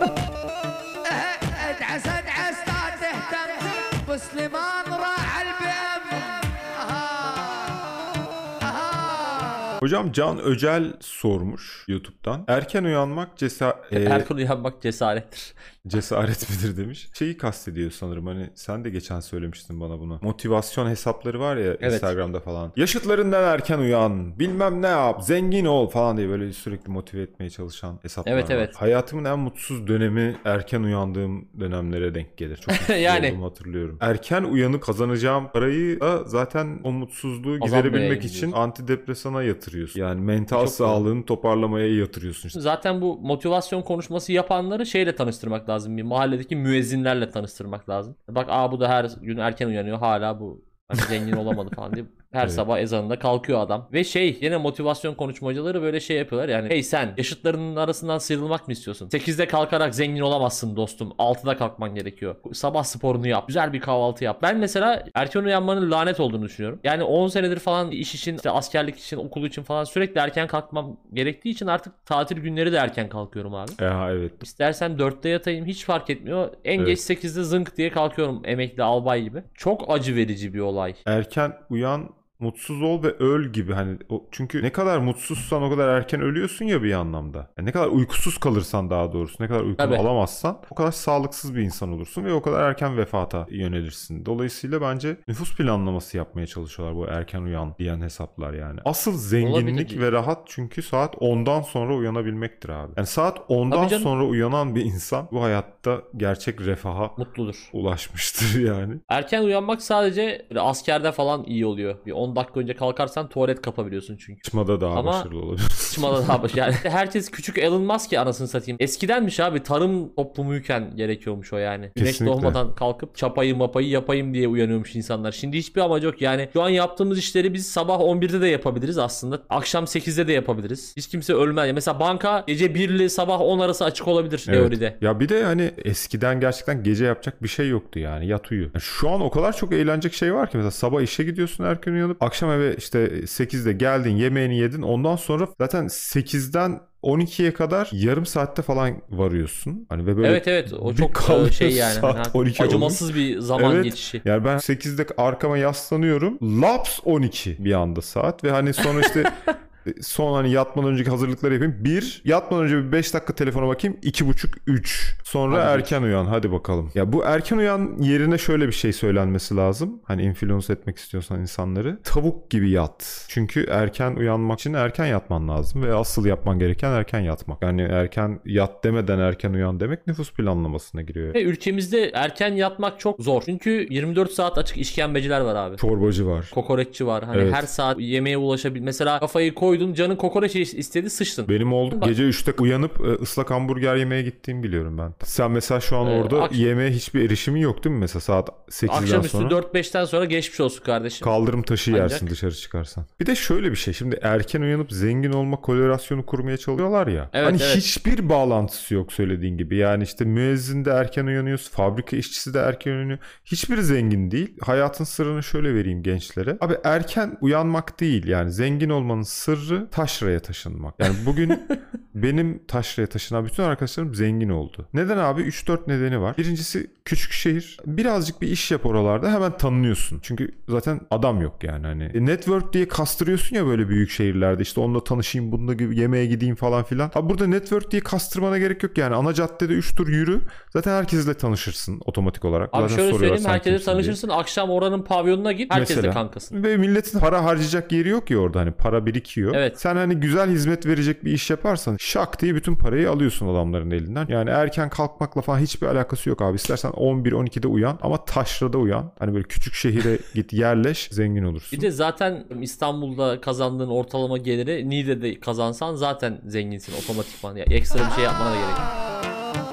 Hocam 9.85 10.11
Can 10.11 10.39
Öcel 10.39 10.93
sormuş 10.99 11.85
YouTube'dan. 11.87 12.43
Erken 12.47 12.83
uyanmak 12.83 13.37
cesa 13.37 13.81
e, 13.91 13.99
Erken 14.03 14.35
uyanmak 14.35 14.81
cesarettir. 14.81 15.53
cesaret 15.87 16.49
midir 16.49 16.77
demiş. 16.77 17.07
Şeyi 17.13 17.37
kastediyor 17.37 17.91
sanırım 17.91 18.27
hani 18.27 18.49
sen 18.55 18.83
de 18.83 18.89
geçen 18.89 19.19
söylemiştin 19.19 19.81
bana 19.81 19.99
bunu. 19.99 20.19
Motivasyon 20.21 20.89
hesapları 20.89 21.39
var 21.39 21.55
ya 21.57 21.65
Evet. 21.81 21.93
Instagram'da 21.93 22.39
falan. 22.39 22.71
Yaşıtlarından 22.75 23.43
erken 23.43 23.79
uyan, 23.79 24.39
bilmem 24.39 24.81
ne 24.81 24.87
yap, 24.87 25.23
zengin 25.23 25.65
ol 25.65 25.89
falan 25.89 26.17
diye 26.17 26.29
böyle 26.29 26.53
sürekli 26.53 26.91
motive 26.91 27.21
etmeye 27.21 27.49
çalışan 27.49 27.99
hesaplar 28.01 28.33
Evet, 28.33 28.49
var. 28.49 28.55
evet. 28.55 28.75
Hayatımın 28.75 29.25
en 29.25 29.39
mutsuz 29.39 29.87
dönemi 29.87 30.35
erken 30.45 30.83
uyandığım 30.83 31.47
dönemlere 31.59 32.15
denk 32.15 32.37
gelir. 32.37 32.57
Çok 32.57 32.67
mutsuz 32.67 32.95
Yani. 32.97 33.27
olduğumu 33.27 33.45
hatırlıyorum. 33.45 33.97
Erken 34.01 34.43
uyanıp 34.43 34.83
kazanacağım 34.83 35.47
parayı 35.53 35.99
da 35.99 36.23
zaten 36.23 36.79
o 36.83 36.91
mutsuzluğu 36.91 37.59
giderebilmek 37.59 38.25
için 38.25 38.51
antidepresana 38.51 39.43
yatırıyorsun. 39.75 40.00
Yani 40.00 40.22
mental 40.22 40.60
Çok 40.65 40.70
sağlığını 40.70 41.25
toparlamaya 41.25 41.96
yatırıyorsun 41.96 42.48
işte. 42.48 42.60
Zaten 42.60 43.01
bu 43.01 43.17
motivasyon 43.22 43.82
konuşması 43.82 44.32
yapanları 44.32 44.86
şeyle 44.86 45.15
tanıştırmak 45.15 45.70
lazım. 45.70 45.98
Bir 45.98 46.03
mahalledeki 46.03 46.55
müezzinlerle 46.55 47.29
tanıştırmak 47.29 47.89
lazım. 47.89 48.15
Bak 48.29 48.48
aa 48.50 48.72
bu 48.72 48.79
da 48.79 48.89
her 48.89 49.10
gün 49.22 49.38
erken 49.38 49.67
uyanıyor 49.67 49.98
hala 50.00 50.39
bu 50.39 50.65
hani 50.88 51.00
zengin 51.01 51.34
olamadı 51.34 51.70
falan 51.75 51.96
diye. 51.96 52.05
Her 52.35 52.41
Evet. 52.41 52.51
sabah 52.53 52.79
ezanında 52.79 53.19
kalkıyor 53.19 53.59
adam. 53.59 53.87
Ve 53.93 54.03
şey 54.03 54.37
yine 54.41 54.57
motivasyon 54.57 55.13
konuşmacıları 55.15 55.81
böyle 55.81 55.99
şey 55.99 56.17
yapıyorlar. 56.17 56.49
Yani 56.49 56.69
hey 56.69 56.83
sen 56.83 57.13
yaşıtlarının 57.17 57.75
arasından 57.75 58.17
sıyrılmak 58.17 58.67
mı 58.67 58.73
istiyorsun? 58.73 59.09
8'de 59.09 59.47
kalkarak 59.47 59.95
zengin 59.95 60.21
olamazsın 60.21 60.75
dostum. 60.75 61.09
6'da 61.19 61.57
kalkman 61.57 61.95
gerekiyor. 61.95 62.35
Sabah 62.53 62.83
sporunu 62.83 63.27
yap. 63.27 63.47
Güzel 63.47 63.73
bir 63.73 63.79
kahvaltı 63.79 64.23
yap. 64.23 64.39
Ben 64.41 64.57
mesela 64.57 65.03
erken 65.13 65.43
uyanmanın 65.43 65.91
lanet 65.91 66.19
olduğunu 66.19 66.43
düşünüyorum. 66.45 66.79
Yani 66.83 67.03
10 67.03 67.27
senedir 67.27 67.59
falan 67.59 67.91
iş 67.91 68.15
için, 68.15 68.35
işte 68.35 68.49
askerlik 68.49 68.97
için, 68.99 69.17
okul 69.17 69.43
için 69.45 69.63
falan 69.63 69.83
sürekli 69.83 70.19
erken 70.19 70.47
kalkmam 70.47 70.97
gerektiği 71.13 71.49
için 71.49 71.67
artık 71.67 72.05
tatil 72.05 72.37
günleri 72.37 72.71
de 72.71 72.77
erken 72.77 73.09
kalkıyorum 73.09 73.55
abi. 73.55 73.71
Ya 73.81 74.07
evet. 74.11 74.31
İstersem 74.43 74.97
4'te 74.97 75.29
yatayım 75.29 75.65
hiç 75.65 75.85
fark 75.85 76.09
etmiyor. 76.09 76.49
En 76.65 76.77
Evet. 76.79 76.87
geç 76.87 76.99
8'de 76.99 77.43
zınk 77.43 77.77
diye 77.77 77.89
kalkıyorum 77.91 78.41
emekli 78.45 78.83
albay 78.83 79.23
gibi. 79.23 79.43
Çok 79.53 79.85
acı 79.93 80.15
verici 80.15 80.53
bir 80.53 80.59
olay. 80.59 80.93
Erken 81.05 81.53
uyan 81.69 82.09
mutsuz 82.39 82.81
ol 82.81 83.03
ve 83.03 83.11
öl 83.11 83.45
gibi 83.45 83.73
hani 83.73 83.97
o, 84.09 84.23
çünkü 84.31 84.63
ne 84.63 84.71
kadar 84.71 84.97
mutsuzsan 84.97 85.63
o 85.63 85.69
kadar 85.69 85.87
erken 85.87 86.21
ölüyorsun 86.21 86.65
ya 86.65 86.83
bir 86.83 86.93
anlamda. 86.93 87.51
Yani 87.57 87.67
ne 87.67 87.71
kadar 87.71 87.87
uykusuz 87.87 88.37
kalırsan 88.37 88.89
daha 88.89 89.13
doğrusu 89.13 89.43
ne 89.43 89.47
kadar 89.47 89.59
uykunu 89.59 89.77
Tabii. 89.77 89.97
alamazsan 89.97 90.61
o 90.71 90.75
kadar 90.75 90.91
sağlıksız 90.91 91.55
bir 91.55 91.61
insan 91.61 91.91
olursun 91.93 92.23
ve 92.25 92.33
o 92.33 92.41
kadar 92.41 92.63
erken 92.69 92.97
vefata 92.97 93.47
yönelirsin. 93.49 94.25
Dolayısıyla 94.25 94.81
bence 94.81 95.17
nüfus 95.27 95.55
planlaması 95.57 96.17
yapmaya 96.17 96.47
çalışıyorlar 96.47 96.95
bu 96.97 97.05
erken 97.07 97.41
uyan 97.41 97.75
diyen 97.79 98.01
hesaplar 98.01 98.53
yani. 98.53 98.79
Asıl 98.85 99.17
zenginlik 99.17 99.87
Olabilir. 99.91 100.01
ve 100.01 100.11
rahat 100.11 100.39
çünkü 100.45 100.81
saat 100.81 101.15
10'dan 101.15 101.61
sonra 101.61 101.95
uyanabilmektir 101.95 102.69
abi. 102.69 102.91
Yani 102.97 103.07
saat 103.07 103.37
10'dan 103.37 103.69
Tabii 103.71 103.89
canım. 103.89 104.03
sonra 104.03 104.23
uyanan 104.25 104.75
bir 104.75 104.85
insan 104.85 105.27
bu 105.31 105.43
hayatta 105.43 106.01
gerçek 106.17 106.61
refaha 106.61 107.11
Mutludur. 107.17 107.69
ulaşmıştır 107.73 108.59
yani. 108.67 108.93
Erken 109.09 109.43
uyanmak 109.43 109.81
sadece 109.81 110.45
askerde 110.55 111.11
falan 111.11 111.43
iyi 111.43 111.65
oluyor. 111.65 111.95
Bir 112.05 112.11
10 112.11 112.25
dakika 112.36 112.60
önce 112.60 112.74
kalkarsan 112.74 113.29
tuvalet 113.29 113.62
kapabiliyorsun 113.62 114.17
çünkü. 114.17 114.39
Sıçmada 114.44 114.82
daha 114.82 114.96
Ama- 115.00 115.12
başarılı 115.13 115.41
olabilir. 115.41 115.63
Sıçmada 115.70 116.27
daha 116.27 116.44
baş. 116.44 116.55
Yani 116.55 116.74
herkes 116.84 117.32
küçük 117.32 117.58
Elon 117.58 117.82
Musk 117.82 118.10
ki 118.10 118.20
anasını 118.20 118.48
satayım. 118.48 118.77
Eskidenmiş 118.79 119.39
abi 119.39 119.63
tarım 119.63 120.15
toplumuyken 120.15 120.96
gerekiyormuş 120.96 121.53
o 121.53 121.58
yani. 121.58 121.91
Güneş 121.96 122.22
doğmadan 122.22 122.75
kalkıp 122.75 123.15
çapayı 123.15 123.55
mapayı 123.55 123.88
yapayım 123.88 124.34
diye 124.34 124.48
uyanıyormuş 124.48 124.96
insanlar. 124.96 125.32
Şimdi 125.32 125.58
hiçbir 125.58 125.82
amacı 125.82 126.05
yok. 126.05 126.22
Yani 126.22 126.50
şu 126.53 126.62
an 126.62 126.70
yaptığımız 126.70 127.20
işleri 127.20 127.53
biz 127.53 127.67
sabah 127.67 128.00
11'de 128.00 128.41
de 128.41 128.48
yapabiliriz 128.48 128.98
aslında. 128.98 129.41
Akşam 129.50 129.84
8'de 129.84 130.27
de 130.27 130.34
yapabiliriz. 130.34 130.94
Hiç 130.98 131.08
kimse 131.08 131.34
ölmez. 131.34 131.72
Mesela 131.74 132.00
banka 132.00 132.44
gece 132.48 132.75
1 132.75 132.89
ile 132.89 133.10
sabah 133.10 133.41
10 133.41 133.60
arası 133.60 133.86
açık 133.86 134.08
olabilir 134.08 134.46
Evet. 134.50 134.60
teoride. 134.60 134.98
Ya 135.01 135.20
bir 135.20 135.29
de 135.29 135.44
hani 135.44 135.72
eskiden 135.86 136.39
gerçekten 136.39 136.84
gece 136.84 137.05
yapacak 137.05 137.44
bir 137.44 137.48
şey 137.48 137.70
yoktu 137.70 138.00
yani 138.00 138.27
yat 138.27 138.51
uyu. 138.51 138.62
Yani 138.63 138.82
şu 138.82 139.10
an 139.10 139.22
o 139.22 139.29
kadar 139.32 139.55
çok 139.55 139.74
eğlenecek 139.74 140.13
şey 140.13 140.34
var 140.34 140.50
ki 140.51 140.58
mesela 140.58 140.72
sabah 140.72 141.01
işe 141.01 141.24
gidiyorsun 141.24 141.63
erken 141.63 141.91
uyanıp 141.91 142.14
akşam 142.19 142.51
eve 142.51 142.75
işte 142.75 143.07
8'de 143.07 143.74
geldin 143.74 144.15
yemeğini 144.15 144.57
yedin 144.57 144.81
ondan 144.81 145.15
sonra 145.15 145.48
zaten 145.60 145.86
8'den 145.86 146.79
12'ye 147.03 147.53
kadar 147.53 147.89
yarım 147.91 148.25
saatte 148.25 148.62
falan 148.62 149.01
varıyorsun. 149.10 149.86
Hani 149.89 150.07
ve 150.07 150.17
böyle 150.17 150.27
Evet 150.27 150.48
evet 150.48 150.74
o 150.74 150.93
çok 150.93 151.29
e, 151.48 151.51
şey 151.51 151.72
yani. 151.72 151.93
saat 151.93 152.15
Hani 152.17 152.27
12 152.34 152.63
acımasız 152.63 153.15
bir 153.15 153.39
zaman 153.39 153.75
Evet. 153.75 153.84
geçişi. 153.84 154.22
Yani 154.25 154.45
ben 154.45 154.57
8'de 154.57 155.05
arkama 155.17 155.57
yaslanıyorum. 155.57 156.62
Laps 156.62 157.00
12 157.05 157.65
bir 157.65 157.74
anda 157.74 158.01
saat 158.01 158.43
ve 158.43 158.51
hani 158.51 158.74
sonra 158.74 159.01
işte 159.01 159.24
son 160.01 160.33
hani 160.33 160.51
yatmadan 160.51 160.89
önceki 160.91 161.09
hazırlıkları 161.09 161.53
yapayım. 161.53 161.75
Bir, 161.79 162.21
yatmadan 162.25 162.63
önce 162.63 162.77
bir 162.77 162.91
5 162.91 163.13
dakika 163.13 163.35
telefona 163.35 163.67
bakayım. 163.67 163.97
2.30 164.03 164.47
3. 164.67 165.15
Sonra 165.23 165.65
Hadi 165.65 165.79
erken 165.79 166.01
uyan 166.01 166.25
hadi 166.25 166.51
bakalım. 166.51 166.91
Ya 166.95 167.13
bu 167.13 167.23
erken 167.25 167.57
uyan 167.57 167.97
yerine 167.99 168.37
şöyle 168.37 168.67
bir 168.67 168.71
şey 168.71 168.93
söylenmesi 168.93 169.55
lazım. 169.55 170.01
Hani 170.03 170.23
influence 170.23 170.73
etmek 170.73 170.97
istiyorsan 170.97 171.39
insanları. 171.41 171.99
Tavuk 172.03 172.49
gibi 172.49 172.69
yat. 172.69 173.25
Çünkü 173.29 173.65
erken 173.69 174.15
uyanmak 174.15 174.59
için 174.59 174.73
erken 174.73 175.05
yatman 175.05 175.47
lazım 175.47 175.83
ve 175.83 175.93
asıl 175.93 176.25
yapman 176.25 176.59
gereken 176.59 176.91
erken 176.91 177.19
yatmak. 177.19 177.61
Yani 177.63 177.81
erken 177.81 178.39
yat 178.45 178.83
demeden 178.83 179.19
erken 179.19 179.53
uyan 179.53 179.79
demek 179.79 180.07
nüfus 180.07 180.33
planlamasına 180.33 181.01
giriyor. 181.01 181.33
Ve 181.33 181.43
ülkemizde 181.43 182.09
erken 182.13 182.53
yatmak 182.53 182.99
çok 182.99 183.21
zor. 183.21 183.41
Çünkü 183.45 183.87
24 183.89 184.31
saat 184.31 184.57
açık 184.57 184.77
işkembeciler 184.77 185.41
var 185.41 185.55
abi. 185.55 185.77
Çorbacı 185.77 186.27
var. 186.27 186.49
Kokoreççi 186.53 187.07
var. 187.07 187.23
Hani 187.23 187.41
Evet. 187.41 187.53
her 187.53 187.61
saat 187.61 187.99
yemeğe 187.99 188.37
ulaşabil. 188.37 188.81
Mesela 188.81 189.19
kafayı 189.19 189.55
koydun 189.75 189.94
canın 189.94 190.15
kokoreç 190.15 190.55
istedi 190.55 191.10
sıçtın. 191.10 191.48
Benim 191.50 191.74
oldu. 191.74 192.01
Bak- 192.01 192.08
Gece 192.08 192.24
3'te 192.24 192.53
uyanıp 192.63 193.00
e, 193.00 193.24
ıslak 193.24 193.51
hamburger 193.51 193.96
yemeye 193.96 194.22
gittiğimi 194.22 194.63
biliyorum 194.63 194.98
ben. 194.98 195.13
Sen 195.24 195.51
mesela 195.51 195.79
şu 195.82 195.98
an 195.98 196.08
Ee, 196.08 196.22
orada 196.22 196.36
akş- 196.36 196.55
yemeğe 196.58 196.91
hiçbir 196.91 197.25
erişimin 197.25 197.60
yok 197.60 197.84
değil 197.84 197.96
mi 197.96 198.00
mesela 198.00 198.20
saat 198.22 198.50
8'den 198.70 199.01
Akşamüstü 199.01 199.38
sonra? 199.38 199.50
4-5'ten 199.50 200.05
sonra 200.05 200.25
geçmiş 200.25 200.60
olsun 200.60 200.84
kardeşim. 200.84 201.25
Kaldırım 201.25 201.63
taşı 201.63 201.91
Ancak- 201.91 202.12
yersin 202.12 202.27
dışarı 202.27 202.55
çıkarsan. 202.55 203.05
Bir 203.20 203.25
de 203.25 203.36
şöyle 203.36 203.72
bir 203.72 203.75
şey. 203.75 203.94
Şimdi 203.94 204.20
erken 204.22 204.62
uyanıp 204.62 204.91
zengin 204.91 205.32
olma 205.32 205.62
kolerasyonu 205.62 206.25
kurmaya 206.25 206.58
çalışıyorlar 206.58 207.08
ya. 207.08 207.29
Evet, 207.34 207.48
hani 207.48 207.58
evet. 207.62 207.75
hiçbir 207.77 208.29
bağlantısı 208.29 208.94
yok 208.94 209.13
söylediğin 209.13 209.58
gibi. 209.58 209.77
Yani 209.77 210.03
işte 210.03 210.25
müezzin 210.25 210.86
de 210.86 210.89
erken 210.89 211.25
uyanıyorsun. 211.25 211.72
Fabrika 211.72 212.17
işçisi 212.17 212.53
de 212.53 212.60
erken 212.60 212.91
uyanıyor. 212.91 213.20
Hiçbiri 213.46 213.84
zengin 213.84 214.32
değil. 214.32 214.58
Hayatın 214.62 215.03
sırrını 215.03 215.44
şöyle 215.44 215.75
vereyim 215.75 216.03
gençlere. 216.03 216.58
Abi 216.62 216.74
erken 216.84 217.38
uyanmak 217.41 218.00
değil. 218.00 218.27
Yani 218.27 218.51
zengin 218.51 218.89
olmanın 218.89 219.22
sırrı 219.22 219.64
taşraya 219.91 220.39
taşınmak. 220.39 220.95
Yani 221.00 221.15
bugün 221.25 221.67
benim 222.15 222.62
taşraya 222.67 223.07
taşınan 223.07 223.45
bütün 223.45 223.63
arkadaşlarım 223.63 224.15
zengin 224.15 224.50
oldu. 224.50 224.88
Neden 224.93 225.17
abi? 225.17 225.41
3-4 225.41 225.79
nedeni 225.88 226.22
var. 226.22 226.38
Birincisi 226.38 226.91
küçük 227.05 227.31
şehir. 227.31 227.77
Birazcık 227.86 228.41
bir 228.41 228.48
iş 228.48 228.72
yap 228.72 228.86
oralarda 228.86 229.31
hemen 229.31 229.57
tanınıyorsun. 229.57 230.19
Çünkü 230.22 230.51
zaten 230.69 231.00
adam 231.12 231.41
yok 231.41 231.63
yani 231.63 231.88
hani. 231.88 232.03
E, 232.03 232.25
network 232.25 232.74
diye 232.74 232.88
kastırıyorsun 232.88 233.55
ya 233.55 233.65
böyle 233.65 233.89
büyük 233.89 234.10
şehirlerde. 234.10 234.62
İşte 234.62 234.81
onunla 234.81 235.03
tanışayım, 235.03 235.51
bununla 235.51 235.84
yemeğe 235.93 236.25
gideyim 236.25 236.55
falan 236.55 236.84
filan. 236.84 237.12
Abi 237.15 237.29
burada 237.29 237.48
network 237.48 237.91
diye 237.91 238.01
kastırmana 238.01 238.57
gerek 238.57 238.84
yok 238.84 238.98
yani. 238.98 239.15
Ana 239.15 239.34
caddede 239.34 239.74
3 239.74 239.95
tur 239.95 240.07
yürü. 240.07 240.41
Zaten 240.69 240.91
herkesle 240.91 241.34
tanışırsın 241.34 242.01
otomatik 242.05 242.45
olarak. 242.45 242.69
Abi 242.74 242.81
zaten 242.81 242.95
şöyle 242.95 243.12
söyleyeyim 243.17 243.45
herkese 243.45 243.69
kimsin 243.69 243.86
diye. 243.86 243.95
tanışırsın. 243.95 244.29
Akşam 244.29 244.69
oranın 244.69 245.01
pavyonuna 245.01 245.51
git. 245.51 245.74
Herkesle 245.74 246.10
kankasın. 246.10 246.63
Ve 246.63 246.77
milletin 246.77 247.19
para 247.19 247.43
harcayacak 247.43 247.91
yeri 247.91 248.10
yok 248.10 248.29
ya 248.29 248.38
orada 248.38 248.60
hani 248.60 248.72
para 248.72 249.05
birikiyor. 249.05 249.54
Evet. 249.55 249.79
Sen 249.79 249.95
hani 249.95 250.15
güzel 250.15 250.50
hizmet 250.50 250.85
verecek 250.85 251.25
bir 251.25 251.31
iş 251.31 251.50
yaparsan 251.50 251.97
şak 252.00 252.41
diye 252.41 252.55
bütün 252.55 252.75
parayı 252.75 253.12
alıyorsun 253.12 253.47
adamların 253.47 253.91
elinden. 253.91 254.25
Yani 254.29 254.50
erken 254.50 254.89
kalkmakla 254.89 255.41
falan 255.41 255.59
hiçbir 255.59 255.88
alakası 255.88 256.29
yok 256.29 256.41
abi. 256.41 256.55
İstersen 256.55 256.91
11-12'de 256.91 257.67
uyan 257.67 258.00
ama 258.01 258.25
taşrada 258.25 258.77
uyan. 258.77 259.12
Hani 259.19 259.33
böyle 259.33 259.47
küçük 259.47 259.74
şehire 259.74 260.19
git 260.33 260.53
yerleş 260.53 261.07
zengin 261.12 261.43
olursun. 261.43 261.79
Bir 261.79 261.83
de 261.85 261.91
zaten 261.91 262.45
İstanbul'da 262.62 263.41
kazandığın 263.41 263.89
ortalama 263.89 264.38
geliri 264.38 264.89
Niğde'de 264.89 265.39
kazansan 265.39 265.95
zaten 265.95 266.41
zenginsin 266.45 266.93
otomatikman. 267.03 267.55
Ya 267.55 267.63
ekstra 267.63 268.00
bir 268.09 268.12
şey 268.12 268.24
yapmana 268.24 268.51
da 268.51 268.55
gerek 268.55 268.69
yok. 268.69 269.64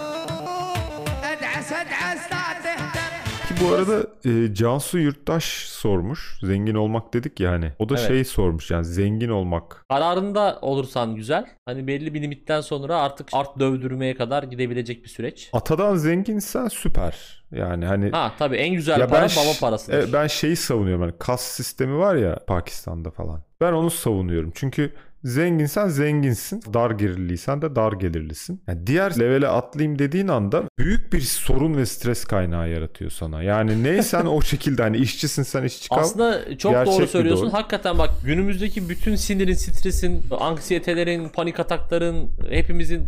Peki 3.53 3.65
bu 3.65 3.75
arada 3.75 4.07
e, 4.25 4.55
Cansu 4.55 4.99
Yurttaş 4.99 5.45
sormuş. 5.69 6.39
Zengin 6.43 6.75
olmak 6.75 7.15
dedik 7.15 7.41
ya 7.41 7.51
hani. 7.51 7.73
O 7.79 7.89
da 7.89 7.95
Evet. 7.99 8.09
şey 8.09 8.25
sormuş 8.25 8.71
yani 8.71 8.85
zengin 8.85 9.29
olmak. 9.29 9.85
Kararında 9.89 10.59
olursan 10.63 11.15
güzel. 11.15 11.47
Hani 11.67 11.87
belli 11.87 12.15
bir 12.15 12.23
limitten 12.23 12.61
sonra 12.61 12.97
artık 13.01 13.29
art 13.33 13.59
dövdürmeye 13.59 14.15
kadar 14.15 14.43
gidebilecek 14.43 15.05
bir 15.05 15.09
süreç. 15.09 15.51
Atadan 15.53 15.95
zenginsen 15.95 16.69
süper. 16.69 17.43
Yani 17.53 17.87
hani 17.87 18.11
Ha 18.11 18.33
tabii 18.39 18.57
en 18.57 18.75
güzel 18.75 19.01
Ya 19.01 19.07
para 19.07 19.23
ben 19.23 19.31
baba 19.37 19.53
parasıdır. 19.61 20.09
E, 20.09 20.13
ben 20.13 20.27
şeyi 20.27 20.57
savunuyorum 20.57 21.03
hani 21.03 21.15
kas 21.19 21.41
sistemi 21.43 21.99
var 21.99 22.15
ya 22.15 22.39
Pakistan'da 22.47 23.11
falan. 23.11 23.43
Ben 23.61 23.73
onu 23.73 23.91
savunuyorum. 23.91 24.53
Çünkü 24.55 24.93
zenginsen 25.25 25.88
zenginsin. 25.88 26.62
Dar 26.75 26.91
gelirliysen 26.91 27.62
de 27.62 27.76
dar 27.76 27.93
gelirlisin. 27.93 28.62
Yani 28.69 28.87
diğer 28.87 29.19
levele 29.21 29.49
atlayayım 29.49 29.99
dediğin 29.99 30.29
anda 30.29 30.62
büyük 30.79 31.12
bir 31.12 31.21
sorun 31.21 31.76
ve 31.76 31.87
stres 31.87 32.25
kaynağı 32.25 32.69
yaratıyor 32.71 33.11
sana. 33.11 33.43
Yani 33.43 33.83
neysen 33.83 34.26
o 34.26 34.43
şekilde 34.43 34.83
hani 34.83 34.97
işçisin 34.97 35.43
sen 35.43 35.62
işçi 35.62 35.88
kal. 35.88 35.99
Aslında 35.99 36.59
çok 36.59 36.73
Gerçek 36.73 36.95
doğru 36.95 37.07
söylüyorsun. 37.07 37.47
doğru. 37.47 37.52
Hakikaten 37.52 37.99
bak 37.99 38.11
günümüzdeki 38.25 38.88
bütün 38.88 39.17
sinirin, 39.17 39.55
stresin, 39.55 40.25
anksiyetelerin, 40.41 41.29
panik 41.29 41.61
atakların, 41.61 42.31
hepimizin 42.50 43.07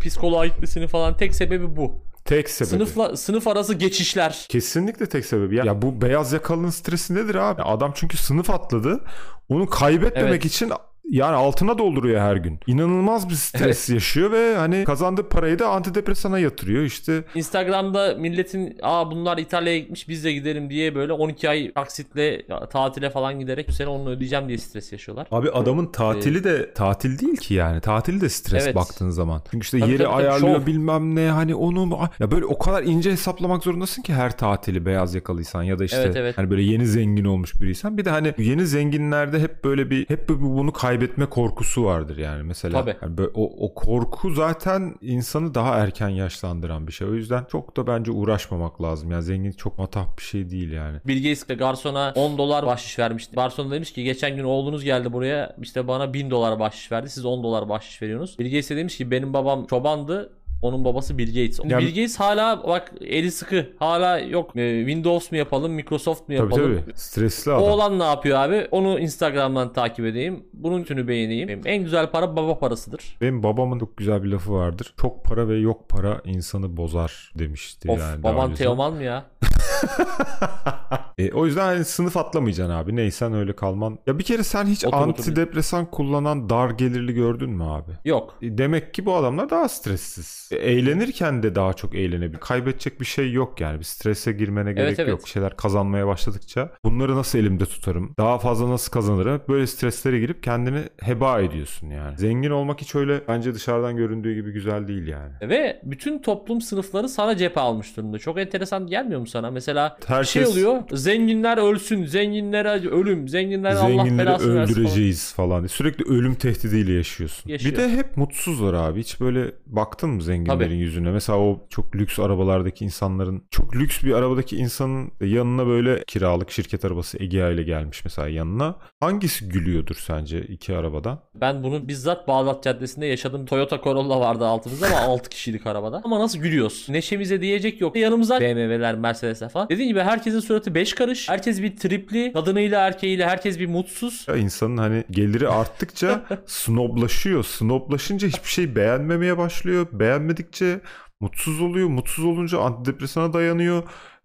psikoloğa 0.00 0.46
gitmesinin 0.46 0.86
falan 0.86 1.16
tek 1.16 1.34
sebebi 1.34 1.76
bu. 1.76 2.02
Tek 2.24 2.50
sebebi. 2.50 2.70
Sınıfla 2.70 3.16
sınıf 3.16 3.48
arası 3.48 3.74
geçişler. 3.74 4.46
Kesinlikle 4.48 5.06
tek 5.08 5.26
sebebi. 5.26 5.56
Ya, 5.56 5.64
ya 5.64 5.82
bu 5.82 6.02
beyaz 6.02 6.32
yakalının 6.32 6.70
stresi 6.70 7.14
nedir 7.14 7.34
abi? 7.34 7.62
Adam 7.62 7.92
çünkü 7.94 8.16
sınıf 8.16 8.50
atladı. 8.50 9.00
Onu 9.48 9.66
kaybetmemek 9.66 10.30
Evet. 10.32 10.44
için 10.44 10.72
yani 11.12 11.36
altına 11.36 11.78
dolduruyor 11.78 12.20
her 12.20 12.36
gün. 12.36 12.58
İnanılmaz 12.66 13.28
bir 13.30 13.34
stres 13.34 13.90
yaşıyor 13.90 14.32
ve 14.32 14.56
hani 14.56 14.84
kazandığı 14.84 15.28
parayı 15.28 15.58
da 15.58 15.68
antidepresana 15.68 16.38
yatırıyor. 16.38 16.82
İşte 16.82 17.24
Instagram'da 17.34 18.14
milletin 18.14 18.78
aa 18.82 19.10
bunlar 19.10 19.38
İtalya'ya 19.38 19.78
gitmiş 19.78 20.08
biz 20.08 20.24
de 20.24 20.32
gidelim 20.32 20.70
diye 20.70 20.94
böyle 20.94 21.12
12 21.12 21.48
ay 21.48 21.72
taksitle 21.72 22.46
tatile 22.70 23.10
falan 23.10 23.40
giderek 23.40 23.68
bu 23.68 23.72
sene 23.72 23.88
onu 23.88 24.10
ödeyeceğim 24.10 24.48
diye 24.48 24.58
stres 24.58 24.92
yaşıyorlar. 24.92 25.26
Abi 25.30 25.50
adamın 25.50 25.86
tatili 25.86 26.44
de 26.44 26.74
tatil 26.74 27.18
değil 27.18 27.36
ki 27.36 27.54
yani. 27.54 27.80
Tatil 27.80 28.20
de 28.20 28.28
stres 28.28 28.64
Evet. 28.64 28.74
baktığın 28.74 29.10
zaman. 29.10 29.42
Çünkü 29.50 29.64
işte 29.64 29.78
Tabii, 29.80 29.90
yeri 29.90 30.02
tabii, 30.02 30.14
ayarlıyor 30.14 30.60
şov. 30.60 30.66
bilmem 30.66 31.16
ne 31.16 31.28
hani 31.28 31.54
onu 31.54 31.98
ya 32.20 32.30
böyle 32.30 32.44
o 32.44 32.58
kadar 32.58 32.82
ince 32.82 33.12
hesaplamak 33.12 33.62
zorundasın 33.64 34.02
ki 34.02 34.14
her 34.14 34.38
tatili 34.38 34.86
beyaz 34.86 35.14
yakalıysan 35.14 35.62
ya 35.62 35.78
da 35.78 35.84
işte 35.84 35.96
Evet, 36.04 36.16
evet. 36.16 36.38
hani 36.38 36.50
böyle 36.50 36.62
yeni 36.62 36.86
zengin 36.86 37.24
olmuş 37.24 37.60
biriysen. 37.60 37.98
Bir 37.98 38.04
de 38.04 38.10
hani 38.10 38.34
yeni 38.38 38.66
zenginlerde 38.66 39.40
hep 39.40 39.64
böyle 39.64 39.90
bir 39.90 40.08
hep 40.08 40.28
bir 40.28 40.40
bunu 40.40 40.72
kaybetme 41.02 41.26
korkusu 41.26 41.84
vardır 41.84 42.16
yani 42.16 42.42
mesela. 42.42 42.80
Tabii. 42.80 42.96
Yani 43.02 43.16
böyle 43.16 43.30
o, 43.34 43.66
o 43.66 43.74
korku 43.74 44.30
zaten 44.30 44.94
insanı 45.00 45.54
daha 45.54 45.76
erken 45.76 46.08
yaşlandıran 46.08 46.86
bir 46.86 46.92
şey. 46.92 47.08
O 47.08 47.14
yüzden 47.14 47.44
çok 47.44 47.76
da 47.76 47.86
bence 47.86 48.10
uğraşmamak 48.10 48.82
lazım. 48.82 49.10
Yani 49.10 49.22
zenginlik 49.22 49.58
çok 49.58 49.78
matah 49.78 50.16
bir 50.18 50.22
şey 50.22 50.50
değil 50.50 50.72
yani. 50.72 50.98
Bill 51.06 51.16
Gates 51.16 51.48
de 51.48 51.54
garsona 51.54 52.12
10 52.16 52.38
dolar 52.38 52.66
bahşiş 52.66 52.98
vermişti. 52.98 53.36
Garson 53.36 53.70
demiş 53.70 53.92
ki 53.92 54.04
geçen 54.04 54.36
gün 54.36 54.44
oğlunuz 54.44 54.84
geldi 54.84 55.12
buraya 55.12 55.56
işte 55.62 55.88
bana 55.88 56.14
1000 56.14 56.30
dolar 56.30 56.58
bahşiş 56.58 56.92
verdi. 56.92 57.10
Siz 57.10 57.24
10 57.24 57.42
dolar 57.42 57.68
bahşiş 57.68 58.02
veriyorsunuz. 58.02 58.38
Bill 58.38 58.46
Gates 58.46 58.70
de 58.70 58.76
demiş 58.76 58.96
ki 58.96 59.10
benim 59.10 59.32
babam 59.32 59.66
çobandı. 59.66 60.32
Onun 60.62 60.84
babası 60.84 61.18
Bill 61.18 61.26
Gates. 61.26 61.60
Ya- 61.64 61.78
Bill 61.78 61.88
Gates 61.88 62.16
hala 62.20 62.62
bak 62.68 62.92
eli 63.00 63.30
sıkı. 63.30 63.66
Hala 63.78 64.18
yok 64.18 64.56
e, 64.56 64.78
Windows 64.78 65.32
mu 65.32 65.38
yapalım, 65.38 65.72
Microsoft 65.72 66.20
mu 66.28 66.36
Tabii 66.36 66.52
yapalım? 66.54 66.80
tabii. 66.86 66.92
Stresli 66.98 67.50
O 67.50 67.54
adam. 67.54 67.64
olan 67.64 67.98
ne 67.98 68.04
yapıyor 68.04 68.38
abi? 68.38 68.68
Onu 68.70 68.98
Instagram'dan 68.98 69.72
takip 69.72 70.04
edeyim. 70.04 70.44
Bunun 70.52 70.82
tünü 70.84 71.08
beğeneyim. 71.08 71.60
En 71.64 71.82
güzel 71.84 72.10
para 72.10 72.36
baba 72.36 72.58
parasıdır. 72.58 73.16
Benim 73.20 73.42
babamın 73.42 73.78
çok 73.78 73.96
güzel 73.96 74.22
bir 74.22 74.28
lafı 74.28 74.52
vardır. 74.52 74.94
Çok 75.00 75.24
para 75.24 75.48
ve 75.48 75.56
yok 75.58 75.88
para 75.88 76.20
insanı 76.24 76.76
bozar 76.76 77.32
demişti 77.38 77.90
Of 77.90 78.00
yani. 78.00 78.22
baban. 78.22 78.54
Teoman 78.54 78.92
mı 78.94 79.02
ya? 79.02 79.24
E, 81.18 81.32
o 81.32 81.46
yüzden 81.46 81.64
hani 81.64 81.84
sınıf 81.84 82.16
atlamayacaksın 82.16 82.74
abi. 82.74 82.96
Neysen 82.96 83.34
öyle 83.34 83.56
kalman. 83.56 83.98
Ya 84.06 84.18
bir 84.18 84.24
kere 84.24 84.42
sen 84.42 84.66
hiç 84.66 84.84
Otur, 84.84 84.96
antidepresan 84.96 85.90
kullanan 85.90 86.48
dar 86.50 86.70
gelirli 86.70 87.14
gördün 87.14 87.50
mü 87.50 87.64
abi? 87.64 87.90
Yok. 88.04 88.38
E, 88.42 88.58
Demek 88.58 88.94
ki 88.94 89.06
bu 89.06 89.14
adamlar 89.14 89.50
daha 89.50 89.68
stressiz. 89.68 90.48
E, 90.52 90.56
Eğlenirken 90.56 91.42
de 91.42 91.54
daha 91.54 91.72
çok 91.72 91.94
eğlenebilir. 91.94 92.40
Kaybedecek 92.40 93.00
bir 93.00 93.04
şey 93.04 93.32
yok 93.32 93.60
yani. 93.60 93.78
Bir 93.78 93.84
strese 93.84 94.32
girmene 94.32 94.72
gerek 94.72 94.98
evet. 94.98 95.08
yok. 95.08 95.24
Bir 95.24 95.30
şeyler 95.30 95.56
kazanmaya 95.56 96.06
başladıkça 96.06 96.70
bunları 96.84 97.16
nasıl 97.16 97.38
elimde 97.38 97.66
tutarım? 97.66 98.14
Daha 98.18 98.38
fazla 98.38 98.70
nasıl 98.70 98.92
kazanırım? 98.92 99.42
Böyle 99.48 99.66
streslere 99.66 100.20
girip 100.20 100.42
kendini 100.42 100.82
heba 101.00 101.40
ediyorsun 101.40 101.90
yani. 101.90 102.18
Zengin 102.18 102.50
olmak 102.50 102.80
hiç 102.80 102.94
öyle 102.94 103.20
bence 103.28 103.54
dışarıdan 103.54 103.96
göründüğü 103.96 104.34
gibi 104.34 104.52
güzel 104.52 104.88
değil 104.88 105.06
yani. 105.06 105.32
Ve 105.42 105.80
bütün 105.84 106.22
toplum 106.22 106.60
sınıfları 106.60 107.08
sana 107.08 107.36
cephe 107.36 107.60
almış 107.60 107.96
durumda. 107.96 108.18
Çok 108.18 108.38
enteresan 108.38 108.86
gelmiyor 108.86 109.20
mu 109.20 109.26
sana? 109.26 109.50
Mesela 109.50 109.71
bir 109.74 110.06
Herkes- 110.06 110.28
şey 110.32 110.46
oluyor. 110.46 110.82
Zenginler 110.92 111.58
ölsün. 111.58 112.04
Zenginlere 112.04 112.68
ölüm. 112.88 113.28
Zenginler 113.28 113.74
Allah 113.74 114.04
belasını 114.18 114.26
versin 114.28 114.44
falan. 114.44 114.58
öldüreceğiz 114.86 115.32
falan. 115.34 115.66
Sürekli 115.66 116.04
ölüm 116.04 116.34
tehdidiyle 116.34 116.92
yaşıyorsun. 116.92 117.50
Yaşıyor. 117.50 117.72
Bir 117.74 117.78
de 117.78 117.88
hep 117.88 118.16
mutsuzlar 118.16 118.74
abi. 118.74 119.00
Hiç 119.00 119.20
böyle 119.20 119.52
baktın 119.66 120.10
mı 120.10 120.22
zenginlerin 120.22 120.58
Tabii. 120.58 120.74
yüzüne? 120.76 121.10
Mesela 121.10 121.38
o 121.38 121.66
çok 121.70 121.96
lüks 121.96 122.18
arabalardaki 122.18 122.84
insanların 122.84 123.42
çok 123.50 123.76
lüks 123.76 124.02
bir 124.04 124.12
arabadaki 124.12 124.56
insanın 124.56 125.10
yanına 125.20 125.66
böyle 125.66 126.04
kiralık 126.06 126.50
şirket 126.50 126.84
arabası 126.84 127.22
Egea 127.22 127.50
ile 127.50 127.62
gelmiş 127.62 128.04
mesela 128.04 128.28
yanına. 128.28 128.76
Hangisi 129.00 129.48
gülüyordur 129.48 129.94
sence 129.96 130.42
iki 130.42 130.76
arabadan? 130.76 131.18
Ben 131.34 131.62
bunu 131.62 131.88
bizzat 131.88 132.28
Bağdat 132.28 132.62
Caddesi'nde 132.64 133.06
yaşadım. 133.06 133.46
Toyota 133.46 133.80
Corolla 133.84 134.20
vardı 134.20 134.46
altımızda 134.46 134.86
ama 134.86 134.96
6 134.98 135.30
kişilik 135.30 135.66
arabada. 135.66 136.00
Ama 136.04 136.20
nasıl 136.20 136.38
gülüyoruz? 136.38 136.86
Neşemize 136.88 137.40
diyecek 137.40 137.80
yok. 137.80 137.96
Yanımıza 137.96 138.40
BMW'ler, 138.40 138.94
Mercedes'ler 138.94 139.48
falan. 139.48 139.61
Dediğim 139.68 139.88
gibi 139.88 140.00
herkesin 140.00 140.40
suratı 140.40 140.74
5 140.74 140.94
karış. 140.94 141.28
Herkes 141.28 141.62
bir 141.62 141.76
tripli. 141.76 142.32
Kadınıyla 142.32 142.86
erkeğiyle 142.86 143.26
herkes 143.26 143.58
bir 143.58 143.66
mutsuz. 143.66 144.24
Ya 144.28 144.36
insanın 144.36 144.76
hani 144.76 145.04
geliri 145.10 145.48
arttıkça 145.48 146.24
snoblaşıyor. 146.46 147.44
Snoblaşınca 147.44 148.28
hiçbir 148.28 148.48
şey 148.48 148.76
beğenmemeye 148.76 149.38
başlıyor. 149.38 149.86
Beğenmedikçe 149.92 150.80
mutsuz 151.20 151.60
oluyor. 151.60 151.88
Mutsuz 151.88 152.24
olunca 152.24 152.60
antidepresana 152.60 153.32
dayanıyor. 153.32 153.82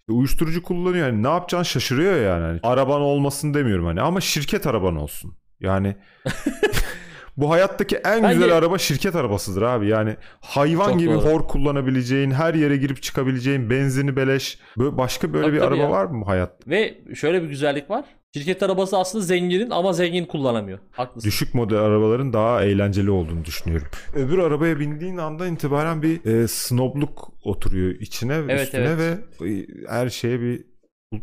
İşte 0.08 0.13
Uyuşturucu 0.13 0.63
kullanıyor. 0.63 1.08
Yani 1.08 1.24
ne 1.24 1.27
yapacağını 1.27 1.65
şaşırıyor 1.65 2.22
yani. 2.22 2.60
Araban 2.63 3.01
olmasın 3.01 3.53
demiyorum 3.53 3.86
hani 3.86 4.01
ama 4.01 4.22
şirket 4.22 4.67
araban 4.67 4.96
olsun. 4.96 5.38
Yani 5.60 5.96
bu 7.38 7.50
hayattaki 7.51 7.96
en 7.96 8.24
Bence- 8.24 8.34
güzel 8.34 8.58
araba 8.58 8.77
şirket 8.77 9.15
arabasıdır 9.15 9.62
abi. 9.62 9.88
Yani 9.88 10.15
hayvan 10.41 10.89
Çok 10.89 11.00
gibi 11.00 11.13
doğru. 11.13 11.25
hor 11.25 11.48
kullanabileceğin, 11.48 12.32
her 12.32 12.53
yere 12.53 12.77
girip 12.77 13.03
çıkabileceğin, 13.03 13.70
benzini 13.70 14.15
beleş. 14.15 14.60
Böyle 14.77 14.98
başka 14.98 15.34
böyle 15.34 15.46
Tabii, 15.46 15.56
bir 15.56 15.60
tabii 15.60 15.67
araba 15.74 15.84
ya. 15.84 15.89
var 15.89 16.06
mı 16.06 16.22
bu 16.22 16.27
hayatta? 16.27 16.72
Ve 16.72 16.98
şöyle 17.15 17.44
bir 17.44 17.48
güzellik 17.48 17.89
var. 17.89 18.06
Şirket 18.34 18.63
arabası 18.63 18.98
aslında 18.98 19.24
zenginin 19.25 19.70
ama 19.70 19.94
zengin 19.94 20.25
kullanamıyor. 20.25 20.79
Haklısın. 20.91 21.27
Düşük 21.29 21.53
model 21.53 21.77
arabaların 21.79 22.34
daha 22.34 22.63
eğlenceli 22.63 23.12
olduğunu 23.12 23.46
düşünüyorum. 23.46 23.88
Öbür 24.15 24.38
arabaya 24.38 24.79
bindiğin 24.79 25.17
andan 25.17 25.53
itibaren 25.53 26.01
bir 26.01 26.25
e, 26.25 26.48
snobluk 26.48 27.32
oturuyor 27.44 27.96
içine 28.00 28.34
Evet, 28.34 28.62
üstüne 28.62 28.81
evet. 28.88 29.20
ve 29.42 29.50
e, 29.50 29.66
her 29.90 30.09
şeye 30.09 30.42
bir 30.42 30.66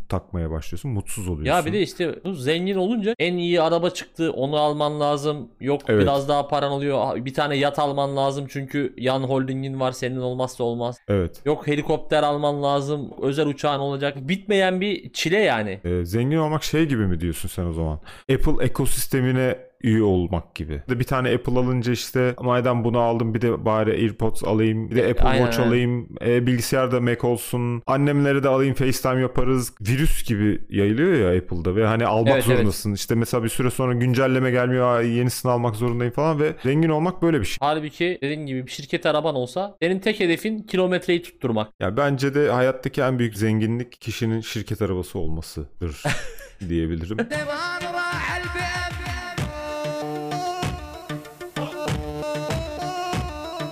takmaya 0.09 0.51
başlıyorsun. 0.51 0.91
Mutsuz 0.91 1.27
oluyorsun. 1.27 1.45
Ya 1.45 1.65
bir 1.65 1.73
de 1.73 1.81
işte 1.81 2.23
bu 2.23 2.33
zengin 2.33 2.75
olunca 2.75 3.13
en 3.19 3.37
iyi 3.37 3.61
araba 3.61 3.89
çıktı 3.89 4.31
onu 4.31 4.55
alman 4.57 4.99
lazım. 4.99 5.49
Yok 5.59 5.81
Evet. 5.87 6.01
biraz 6.01 6.29
daha 6.29 6.47
paran 6.47 6.71
oluyor. 6.71 7.25
Bir 7.25 7.33
tane 7.33 7.57
yat 7.57 7.79
alman 7.79 8.17
lazım 8.17 8.45
çünkü 8.49 8.93
yan 8.97 9.23
holdingin 9.23 9.79
var 9.79 9.91
senin 9.91 10.17
olmazsa 10.17 10.63
olmaz. 10.63 10.97
Evet. 11.07 11.41
Yok 11.45 11.67
helikopter 11.67 12.23
alman 12.23 12.63
lazım. 12.63 13.13
Özel 13.21 13.47
uçağın 13.47 13.79
olacak. 13.79 14.27
Bitmeyen 14.27 14.81
bir 14.81 15.13
çile 15.13 15.39
yani. 15.39 15.79
E, 15.83 16.05
zengin 16.05 16.37
olmak 16.37 16.63
şey 16.63 16.85
gibi 16.85 17.07
mi 17.07 17.19
diyorsun 17.19 17.49
sen 17.49 17.65
o 17.65 17.73
zaman? 17.73 17.99
Apple 18.33 18.65
ekosistemine 18.65 19.57
üye 19.85 20.03
olmak 20.03 20.55
gibi. 20.55 20.81
Bir 20.89 21.03
tane 21.03 21.33
Apple 21.33 21.59
alınca 21.59 21.91
işte 21.93 22.35
madem 22.41 22.83
bunu 22.83 22.99
aldım 22.99 23.33
bir 23.33 23.41
de 23.41 23.65
bari 23.65 23.91
AirPods 23.91 24.43
alayım. 24.43 24.91
Bir 24.91 24.95
de 24.95 25.07
Apple 25.09 25.23
Aynen, 25.27 25.45
Watch 25.45 25.67
alayım. 25.67 26.07
E, 26.25 26.47
bilgisayarda 26.47 27.01
Mac 27.01 27.27
olsun. 27.27 27.81
Annemlere 27.87 28.43
de 28.43 28.49
alayım 28.49 28.73
FaceTime 28.73 29.21
yaparız. 29.21 29.73
Virüs 29.81 30.23
gibi 30.29 30.61
yayılıyor 30.69 31.13
ya 31.13 31.37
Apple'da 31.41 31.75
ve 31.75 31.85
hani 31.85 32.05
almak 32.05 32.33
Evet, 32.33 32.43
evet. 32.47 32.57
zorundasın. 32.57 32.93
İşte 32.93 33.15
mesela 33.15 33.43
bir 33.43 33.49
süre 33.49 33.69
sonra 33.71 33.93
güncelleme 33.93 34.51
gelmiyor. 34.51 34.87
"Aa, 34.87 35.01
Yenisini 35.01 35.51
almak 35.51 35.75
zorundayım 35.75 36.13
falan 36.13 36.39
ve 36.39 36.53
zengin 36.63 36.89
olmak 36.89 37.21
böyle 37.21 37.39
bir 37.39 37.45
şey. 37.45 37.57
Halbuki 37.59 38.17
dediğin 38.21 38.45
gibi 38.45 38.65
bir 38.65 38.71
şirket 38.71 39.05
araban 39.05 39.35
olsa 39.35 39.75
senin 39.81 39.99
tek 39.99 40.19
hedefin 40.19 40.59
kilometreyi 40.59 41.21
tutturmak. 41.23 41.67
Ya 41.79 41.97
bence 41.97 42.33
de 42.35 42.49
hayattaki 42.49 43.01
en 43.01 43.19
büyük 43.19 43.37
zenginlik 43.37 44.01
kişinin 44.01 44.41
şirket 44.41 44.81
arabası 44.81 45.19
olmasıdır 45.19 46.03
diyebilirim. 46.69 47.17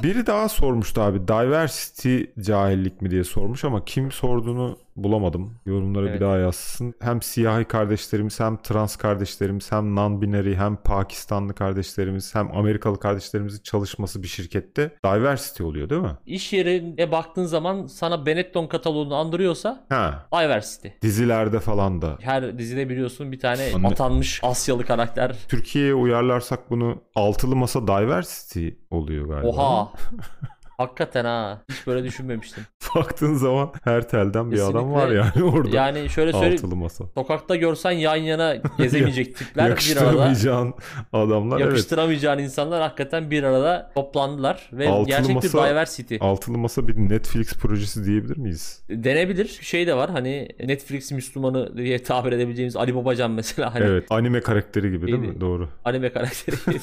Biri 0.03 0.25
daha 0.25 0.49
sormuştu 0.49 1.01
abi. 1.01 1.27
Diversity 1.27 2.23
cahillik 2.41 3.01
mi 3.01 3.11
diye 3.11 3.23
sormuş 3.23 3.65
ama 3.65 3.85
kim 3.85 4.11
sorduğunu 4.11 4.77
bulamadım. 4.95 5.53
Yorumlara 5.65 6.05
Evet. 6.05 6.15
bir 6.15 6.25
daha 6.25 6.37
yazsın. 6.37 6.93
Hem 6.99 7.21
siyahi 7.21 7.65
kardeşlerimiz 7.65 8.39
hem 8.39 8.57
trans 8.57 8.95
kardeşlerimiz 8.95 9.71
hem 9.71 9.95
non-binary 9.95 10.55
hem 10.55 10.75
Pakistanlı 10.75 11.53
kardeşlerimiz 11.55 12.35
hem 12.35 12.57
Amerikalı 12.57 12.99
kardeşlerimizin 12.99 13.61
çalışması 13.63 14.23
bir 14.23 14.27
şirkette 14.27 14.91
diversity 15.05 15.63
oluyor 15.63 15.89
değil 15.89 16.01
mi? 16.01 16.11
İş 16.25 16.53
yerine 16.53 17.11
baktığın 17.11 17.45
zaman 17.45 17.87
sana 17.87 18.25
Benetton 18.25 18.67
kataloğunu 18.67 19.15
andırıyorsa 19.15 19.85
Ha. 19.89 20.27
Diversity. 20.33 20.87
Dizilerde 21.01 21.59
falan 21.59 22.01
da. 22.01 22.17
Her 22.21 22.57
dizide 22.59 22.89
biliyorsun 22.89 23.31
bir 23.31 23.39
tane 23.39 23.69
Anne- 23.75 23.87
atanmış 23.87 24.39
Asyalı 24.43 24.85
karakter. 24.85 25.35
Türkiye'ye 25.47 25.93
uyarlarsak 25.93 26.69
bunu 26.71 27.01
altılı 27.15 27.55
masa 27.55 27.87
diversity 27.87 28.67
oluyor 28.91 29.27
galiba. 29.27 29.47
Oha. 29.47 29.91
Hakikaten 30.77 31.25
ha. 31.25 31.61
Hiç 31.71 31.87
böyle 31.87 32.03
düşünmemiştim. 32.03 32.63
Baktığın 32.95 33.33
zaman 33.33 33.71
her 33.83 34.09
telden 34.09 34.51
bir 34.51 34.59
adam 34.59 34.73
Kesinlikle. 34.73 34.91
var 35.01 35.11
yani 35.11 35.43
orada. 35.43 35.75
Yani 35.77 36.09
şöyle 36.09 36.33
söyleyeyim. 36.33 36.77
masa. 36.77 37.05
Sokakta 37.15 37.55
görsen 37.55 37.91
yan 37.91 38.15
yana 38.15 38.55
gezemeyecek 38.77 39.35
tipler 39.37 39.55
bir 39.55 39.59
arada. 39.61 39.69
Yakıştıramayacağın 39.69 40.73
adamlar 41.13 41.57
evet. 41.57 41.67
Yakıştıramayacağın 41.69 42.39
insanlar 42.39 42.81
hakikaten 42.81 43.31
bir 43.31 43.43
arada 43.43 43.91
toplandılar 43.95 44.69
ve 44.73 44.89
Altılı 44.89 45.07
gerçek 45.07 45.35
masa- 45.35 45.63
bir 45.65 45.69
diversity. 45.69 46.15
Altılı 46.19 46.57
masa 46.57 46.87
bir 46.87 46.95
Netflix 46.97 47.53
projesi 47.53 48.05
diyebilir 48.05 48.37
miyiz? 48.37 48.83
Denebilir. 48.89 49.47
Şey 49.61 49.87
de 49.87 49.95
var 49.95 50.09
hani 50.09 50.47
Netflix 50.59 51.11
Müslümanı 51.11 51.77
diye 51.77 52.03
tabir 52.03 52.31
edebileceğimiz 52.31 52.75
Ali 52.75 52.95
Babacan 52.95 53.31
mesela 53.31 53.73
hani 53.75 53.85
Evet. 53.85 54.05
Anime 54.09 54.41
karakteri 54.41 54.91
gibi 54.91 55.07
değil 55.07 55.19
mi? 55.19 55.41
Doğru. 55.41 55.69
anime 55.85 56.13
karakteri. 56.13 56.55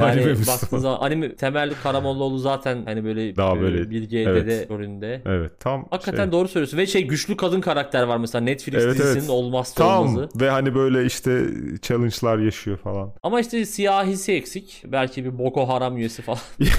Anime 0.00 0.06
yani 0.06 0.24
Müslüman. 0.26 0.46
baktığın 0.62 0.78
zaman 0.78 0.98
anime 1.00 1.36
temel 1.36 1.74
Karamollaoğlu 1.82 2.38
zaten 2.38 2.79
hani 2.84 3.04
böyle, 3.04 3.36
Daha 3.36 3.56
e, 3.56 3.60
böyle, 3.60 3.90
Bilge 3.90 4.18
evet. 4.18 4.46
Dede 4.46 4.66
rolünde. 4.68 5.22
Evet 5.26 5.52
tam 5.60 5.86
Hakikaten 5.90 6.24
şey, 6.24 6.32
doğru 6.32 6.48
söylüyorsun. 6.48 6.78
Ve 6.78 6.86
şey 6.86 7.06
güçlü 7.06 7.36
kadın 7.36 7.60
karakter 7.60 8.02
var 8.02 8.16
mesela 8.16 8.44
Netflix 8.44 8.84
Evet, 8.84 8.94
dizisinin 8.94 9.20
evet. 9.20 9.30
olmazsa 9.30 9.74
tam 9.84 10.02
olmazı. 10.02 10.28
ve 10.40 10.50
hani 10.50 10.74
böyle 10.74 11.04
işte 11.04 11.46
challenge'lar 11.82 12.38
yaşıyor 12.38 12.76
falan. 12.78 13.12
Ama 13.22 13.40
işte 13.40 13.66
siyahisi 13.66 14.32
eksik. 14.32 14.82
Belki 14.86 15.24
bir 15.24 15.38
Boko 15.38 15.68
Haram 15.68 15.96
üyesi 15.96 16.22
falan. 16.22 16.40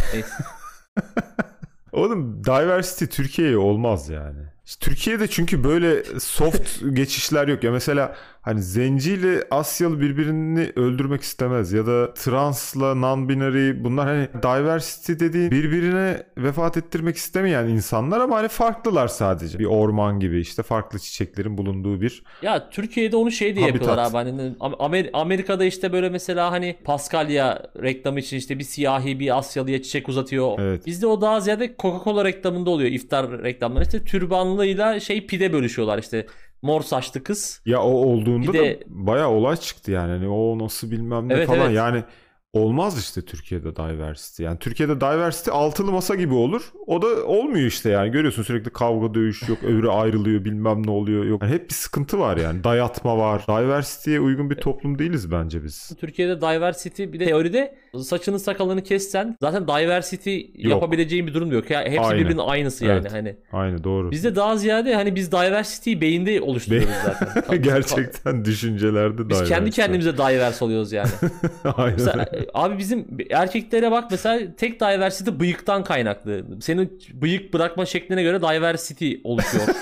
Oğlum 1.92 2.44
diversity 2.44 3.06
Türkiye'ye 3.06 3.58
olmaz 3.58 4.10
yani. 4.10 4.40
Türkiye'de 4.80 5.28
çünkü 5.28 5.64
böyle 5.64 6.04
soft 6.20 6.82
geçişler 6.94 7.48
yok. 7.48 7.64
Ya 7.64 7.72
mesela 7.72 8.16
hani 8.42 8.62
zenci 8.62 9.14
ile 9.14 9.44
Asyalı 9.52 10.02
birbirini 10.02 10.72
öldürmek 10.76 11.22
istemez. 11.22 11.72
Ya 11.74 11.86
da 11.88 12.14
transla 12.14 12.86
non-binary 12.86 13.84
bunlar 13.84 14.08
hani 14.08 14.28
diversity 14.44 15.14
dediğin 15.26 15.52
birbirine 15.52 16.24
vefat 16.38 16.78
ettirmek 16.78 17.16
istemeyen 17.16 17.68
insanlar 17.68 18.20
ama 18.20 18.36
hani 18.36 18.48
farklılar 18.48 19.08
sadece. 19.08 19.60
Bir 19.60 19.66
orman 19.66 20.20
gibi 20.20 20.40
işte 20.40 20.64
farklı 20.64 21.00
çiçeklerin 21.00 21.58
bulunduğu 21.58 22.02
bir 22.02 22.24
Ya 22.42 22.70
Türkiye'de 22.70 23.16
onu 23.16 23.32
şey 23.32 23.56
diye 23.56 23.66
Habitat. 23.66 23.88
yapıyorlar 23.88 24.24
abi. 24.24 24.32
Hani 24.32 24.56
Amer- 24.60 25.10
Amerika'da 25.14 25.66
işte 25.66 25.94
böyle 25.94 26.10
mesela 26.10 26.52
hani 26.52 26.76
Paskalya 26.84 27.64
reklamı 27.84 28.20
için 28.20 28.38
işte 28.38 28.60
bir 28.60 28.64
siyahi 28.64 29.20
bir 29.20 29.38
Asyalıya 29.38 29.82
çiçek 29.82 30.10
uzatıyor. 30.10 30.60
Evet. 30.60 30.86
Bizde 30.86 31.08
o 31.08 31.22
daha 31.22 31.40
ziyade 31.40 31.66
Coca-Cola 31.80 32.26
reklamında 32.26 32.70
oluyor. 32.70 32.92
iftar 32.92 33.44
reklamları 33.44 33.84
işte 33.84 34.04
türbanlıyla 34.06 35.00
şey 35.00 35.26
pide 35.28 35.54
bölüşüyorlar 35.54 35.98
işte. 35.98 36.26
Mor 36.62 36.82
saçlı 36.82 37.24
kız. 37.24 37.62
Ya 37.66 37.82
o 37.82 37.90
olduğunda 37.92 38.54
Bir 38.54 38.60
de- 38.60 38.80
da 38.80 38.84
bayağı 38.88 39.30
olay 39.30 39.56
çıktı 39.58 39.92
yani. 39.92 40.12
Hani 40.12 40.28
o 40.30 40.60
nasıl 40.60 40.92
bilmem 40.92 41.30
ne 41.30 41.34
Evet, 41.34 41.48
falan. 41.48 41.62
evet. 41.62 41.76
Yani 41.76 42.04
olmaz 42.54 43.00
işte 43.00 43.22
Türkiye'de 43.22 43.76
diversity. 43.76 44.44
Yani 44.44 44.60
Türkiye'de 44.60 45.02
diversity 45.02 45.52
altılı 45.52 45.92
masa 45.92 46.16
gibi 46.16 46.34
olur. 46.34 46.72
O 46.88 47.02
da 47.02 47.08
olmuyor 47.26 47.68
işte 47.68 47.90
yani. 47.90 48.12
Görüyorsun 48.12 48.44
sürekli 48.44 48.70
kavga 48.70 49.14
dövüş 49.14 49.50
yok. 49.50 49.58
Öbürü 49.64 49.90
ayrılıyor 49.90 50.46
bilmem 50.46 50.86
ne 50.88 50.92
oluyor. 50.92 51.26
Yok. 51.26 51.42
Yani 51.42 51.54
hep 51.54 51.70
bir 51.70 51.74
sıkıntı 51.74 52.20
var 52.20 52.38
yani. 52.38 52.64
Dayatma 52.64 53.18
var. 53.18 53.42
Diversity'ye 53.48 54.20
uygun 54.20 54.50
bir 54.50 54.56
toplum 54.56 55.00
değiliz 55.00 55.32
bence 55.32 55.64
biz. 55.64 55.92
Türkiye'de 56.00 56.42
diversity 56.42 57.04
bir 57.04 57.20
de 57.20 57.26
teoride 57.26 57.76
saçını 58.04 58.40
sakalını 58.40 58.84
kessen 58.84 59.38
zaten 59.42 59.68
diversity 59.68 60.40
yapabileceğin 60.56 61.28
bir 61.28 61.34
durum 61.34 61.52
yok. 61.52 61.70
Ya 61.70 61.84
hepsi 61.84 62.00
Aynen. 62.00 62.20
birbirinin 62.20 62.42
aynısı 62.42 62.86
yani 62.86 63.00
Evet. 63.02 63.14
hani. 63.14 63.36
Aynı 63.52 63.84
doğru. 63.84 64.12
Bizde 64.12 64.36
daha 64.36 64.58
ziyade 64.58 64.96
hani 64.96 65.16
biz 65.16 65.32
diversity'yi 65.32 66.02
beyinde 66.02 66.42
oluşturuyoruz 66.42 66.90
zaten. 67.06 67.62
Gerçekten 67.62 68.46
düşüncelerde 68.46 69.30
Biz 69.30 69.38
kendi 69.38 69.50
diversity. 69.50 69.82
kendimize 69.82 70.14
diverse 70.18 70.66
oluyoruz 70.66 70.92
yani. 70.92 71.10
Aynen. 71.76 71.94
Mesela, 71.98 72.26
abi 72.54 72.78
bizim 72.78 73.08
erkeklere 73.30 73.92
bak 73.92 74.12
mesela 74.12 74.56
tek 74.58 74.80
diversity 74.82 75.32
bıyıktan 75.40 75.84
kaynaklı. 75.84 76.46
Senin 76.62 77.00
bıyık 77.14 77.54
bırakma 77.54 77.86
şekline 77.86 78.24
göre 78.24 78.42
diversity 78.42 79.14
oluşuyor. 79.24 79.64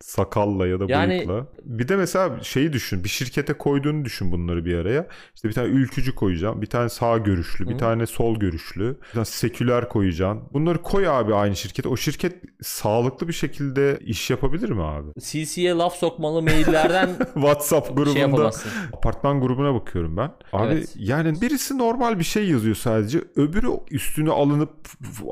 Sakalla 0.00 0.66
ya 0.66 0.80
da 0.80 0.84
Yani- 0.88 1.10
bıyıkla. 1.12 1.46
Bir 1.64 1.88
de 1.88 1.96
mesela 1.96 2.40
şeyi 2.42 2.72
düşün. 2.72 3.04
Bir 3.04 3.08
şirkete 3.08 3.52
koyduğunu 3.52 4.04
düşün 4.04 4.32
bunları 4.32 4.64
bir 4.64 4.74
araya. 4.78 5.06
İşte 5.34 5.48
bir 5.48 5.52
tane 5.54 5.68
ülkücü 5.68 6.14
koyacağım. 6.14 6.62
Bir 6.62 6.66
tane 6.66 6.88
sağ 6.88 7.18
görüşlü. 7.18 7.68
Bir 7.68 7.74
Hı. 7.74 7.78
tane 7.78 8.06
sol 8.06 8.36
görüşlü. 8.38 8.96
Bir 9.08 9.12
tane 9.12 9.24
seküler 9.24 9.88
koyacaksın. 9.88 10.42
Bunları 10.52 10.82
koy 10.82 11.08
abi 11.08 11.34
aynı 11.34 11.56
şirkete. 11.56 11.88
O 11.88 11.96
şirket 11.96 12.42
sağlıklı 12.62 13.28
bir 13.28 13.32
şekilde 13.32 13.98
iş 14.04 14.30
yapabilir 14.30 14.70
mi 14.70 14.82
abi? 14.82 15.08
CC'ye 15.20 15.74
laf 15.74 15.94
sokmalı 15.96 16.42
maillerden 16.42 17.10
WhatsApp 17.34 17.88
grubunda 17.88 18.12
şey 18.12 18.22
yapamazsın. 18.22 18.70
apartman 18.92 19.40
grubuna 19.40 19.74
bakıyorum 19.74 20.16
ben. 20.16 20.30
Abi 20.52 20.72
Evet. 20.74 20.94
yani 20.96 21.40
birisi 21.54 21.78
normal 21.78 22.18
bir 22.18 22.24
şey 22.24 22.48
yazıyor 22.48 22.74
sadece. 22.74 23.18
Öbürü 23.36 23.68
üstüne 23.90 24.30
alınıp 24.30 24.70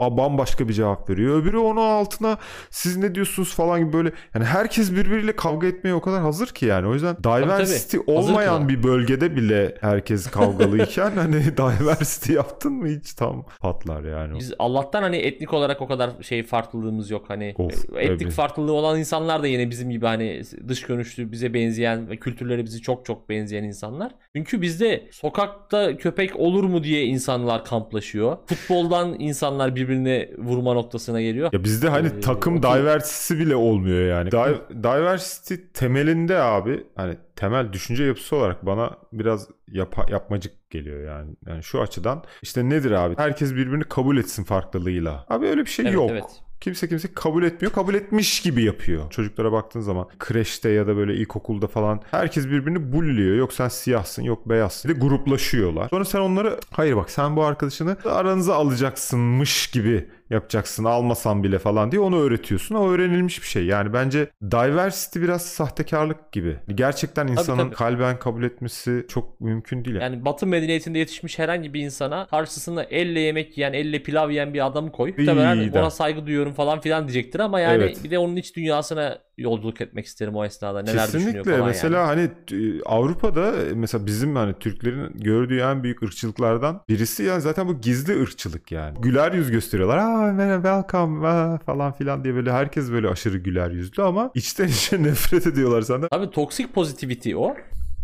bambaşka 0.01 0.69
bir 0.69 0.73
cevap 0.73 1.11
veriyor. 1.11 1.43
Öbürü 1.43 1.59
onun 1.59 1.81
altına 1.81 2.39
siz 2.71 2.97
ne 2.97 3.15
diyorsunuz 3.15 3.55
falan 3.55 3.81
gibi 3.81 3.93
böyle. 3.93 4.13
Yani 4.35 4.45
herkes 4.45 4.93
birbiriyle 4.93 5.37
kavga 5.37 5.67
etmeye 5.67 5.95
o 5.95 6.01
kadar 6.01 6.21
hazır 6.21 6.47
ki 6.47 6.67
yani. 6.67 6.87
O 6.87 6.95
yüzden 6.95 7.17
diversity 7.17 7.97
tabii. 7.97 8.17
Hazır 8.17 8.31
olmayan 8.31 8.69
bir 8.69 8.83
bölgede 8.83 9.37
bile 9.37 9.75
herkes 9.81 10.27
kavgalıyken 10.27 11.11
hani 11.17 11.45
diversity 11.57 12.33
yaptın 12.33 12.73
mı 12.73 12.89
hiç 12.89 13.15
tam 13.15 13.47
patlar 13.61 14.05
yani. 14.05 14.39
Biz 14.39 14.53
Allah'tan 14.59 15.03
hani 15.03 15.17
etnik 15.17 15.53
olarak 15.53 15.83
o 15.83 15.87
kadar 15.87 16.11
şey 16.23 16.43
farklılığımız 16.43 17.11
yok. 17.11 17.25
Hani 17.29 17.55
Of, 17.59 17.85
etnik 17.97 18.21
tabii. 18.21 18.31
farklılığı 18.31 18.73
olan 18.73 18.99
insanlar 18.99 19.43
da 19.43 19.47
yine 19.47 19.71
bizim 19.71 19.91
gibi 19.91 20.07
hani 20.07 20.43
dış 20.69 20.83
görünüşlü 20.83 21.33
bize 21.33 21.55
benzeyen 21.55 22.11
ve 22.11 22.17
kültürleri 22.17 22.65
bizi 22.65 22.83
çok 22.83 23.07
çok 23.07 23.29
benzeyen 23.29 23.65
insanlar. 23.65 24.13
Çünkü 24.37 24.63
bizde 24.63 25.09
sokakta 25.11 25.97
köpek 25.97 26.12
olur 26.37 26.64
mu 26.64 26.85
diye 26.85 27.05
insanlar 27.05 27.64
kamplaşıyor. 27.64 28.37
Futboldan 28.46 29.16
insanlar 29.20 29.77
birbirine 29.77 30.31
vurma 30.38 30.75
noktasına 30.75 31.20
geliyor. 31.22 31.51
Ya 31.53 31.64
bizde 31.64 31.88
hani 31.88 32.07
Ee, 32.09 32.20
takım 32.20 32.57
okey. 32.59 32.70
diversity'si 32.72 33.38
bile 33.38 33.57
olmuyor 33.57 34.07
yani. 34.09 34.31
Di- 34.31 34.83
diversity 34.83 35.55
temelinde 35.75 36.38
abi 36.38 36.85
hani 36.96 37.16
temel 37.37 37.72
düşünce 37.72 38.05
yapısı 38.05 38.37
olarak 38.37 38.66
bana 38.66 38.90
biraz 39.12 39.48
yapa- 39.68 40.11
yapmacık 40.12 40.70
geliyor 40.70 41.05
yani. 41.07 41.31
Yani 41.48 41.62
şu 41.62 41.81
açıdan 41.81 42.25
işte 42.42 42.68
nedir 42.68 42.90
abi? 42.90 43.14
Herkes 43.16 43.53
birbirini 43.55 43.85
kabul 43.85 44.16
etsin 44.16 44.44
farklılığıyla. 44.44 45.25
Abi 45.29 45.46
öyle 45.46 45.61
bir 45.61 45.70
şey 45.70 45.85
Evet, 45.85 45.94
yok. 45.94 46.11
evet. 46.11 46.25
Kimse 46.62 46.88
kimse 46.88 47.09
kabul 47.14 47.42
etmiyor. 47.42 47.72
Kabul 47.72 47.94
etmiş 47.94 48.40
gibi 48.40 48.62
yapıyor. 48.62 49.11
Çocuklara 49.11 49.53
baktığın 49.53 49.81
zaman 49.81 50.09
kreşte 50.18 50.68
ya 50.70 50.87
da 50.87 50.96
böyle 50.96 51.14
ilkokulda 51.14 51.66
falan 51.66 52.01
herkes 52.11 52.46
birbirini 52.46 52.92
bulluyor. 52.92 53.37
Yok 53.37 53.53
sen 53.53 53.68
siyahsın 53.68 54.22
yok 54.22 54.48
beyazsın. 54.48 54.90
Bir 54.90 54.96
de 54.96 55.01
gruplaşıyorlar. 55.01 55.88
Sonra 55.88 56.05
sen 56.05 56.20
onları 56.20 56.59
hayır 56.70 56.96
bak 56.96 57.11
sen 57.11 57.37
bu 57.37 57.44
arkadaşını 57.44 57.96
aranıza 58.05 58.55
alacaksınmış 58.55 59.66
gibi 59.66 60.09
yapacaksın 60.33 60.85
almasan 60.85 61.42
bile 61.42 61.59
falan 61.59 61.92
diye 61.92 62.01
onu 62.01 62.21
öğretiyorsun. 62.21 62.75
O 62.75 62.88
öğrenilmiş 62.88 63.42
bir 63.42 63.47
şey. 63.47 63.64
Yani 63.64 63.92
bence 63.92 64.29
diversity 64.42 65.21
biraz 65.21 65.47
sahtekarlık 65.47 66.33
gibi. 66.33 66.57
Gerçekten 66.75 67.27
insanın 67.27 67.64
tabii. 67.64 67.75
kalben 67.75 68.18
kabul 68.18 68.42
etmesi 68.42 69.07
çok 69.09 69.40
mümkün 69.40 69.85
değil. 69.85 69.97
Yani 69.97 70.25
Batı 70.25 70.47
medeniyetinde 70.47 70.99
yetişmiş 70.99 71.38
herhangi 71.38 71.75
bir 71.75 71.81
insana 71.81 72.27
karşısına 72.27 72.83
elle 72.83 73.21
yemek 73.21 73.59
yiyen, 73.59 73.73
elle 73.73 74.03
pilav 74.03 74.31
yiyen 74.31 74.55
bir 74.55 74.66
adamı 74.66 74.92
koy. 74.92 75.14
Muhtemelen 75.18 75.73
ona 75.73 75.90
saygı 75.90 76.27
duyuyorum 76.27 76.53
falan 76.53 76.81
filan 76.81 77.09
diyecektir 77.09 77.40
ama 77.40 77.61
yani 77.61 77.83
Evet. 77.83 78.05
bir 78.05 78.11
de 78.11 78.18
onun 78.18 78.37
iç 78.37 78.57
dünyasına 78.57 79.18
yolculuk 79.38 79.81
etmek 79.81 80.07
isterim 80.07 80.37
o 80.37 80.45
esnada. 80.45 80.83
Neler 80.83 81.07
düşünüyor 81.07 81.27
Kesinlikle. 81.27 81.53
falan 81.53 81.66
mesela 81.66 81.99
yani. 81.99 82.31
hani 82.51 82.64
e, 82.64 82.83
Avrupa'da 82.83 83.57
e, 83.57 83.75
mesela 83.75 84.07
bizim 84.07 84.37
hani 84.37 84.55
Türklerin 84.59 85.12
gördüğü 85.14 85.59
en 85.59 85.83
büyük 85.83 86.03
ırkçılıklardan 86.03 86.81
birisi 86.88 87.23
yani 87.23 87.40
zaten 87.40 87.68
bu 87.68 87.81
gizli 87.81 88.23
ırkçılık 88.23 88.73
yani. 88.73 89.01
Güler 89.01 89.33
yüz 89.33 89.51
gösteriyorlar. 89.51 89.99
Aa 89.99 90.33
merhaba 90.33 90.62
welcome 90.62 91.29
aa, 91.29 91.59
falan 91.59 91.92
filan 91.92 92.25
diye 92.25 92.35
böyle 92.35 92.53
herkes 92.53 92.92
böyle 92.92 93.09
aşırı 93.09 93.38
güler 93.38 93.71
yüzlü 93.71 94.03
ama 94.03 94.31
içten 94.35 94.68
içe 94.68 95.03
nefret 95.03 95.47
ediyorlar 95.47 95.83
senden. 95.83 96.09
Tabii 96.09 96.31
toksik 96.31 96.75
positivity 96.75 97.37
o. 97.37 97.55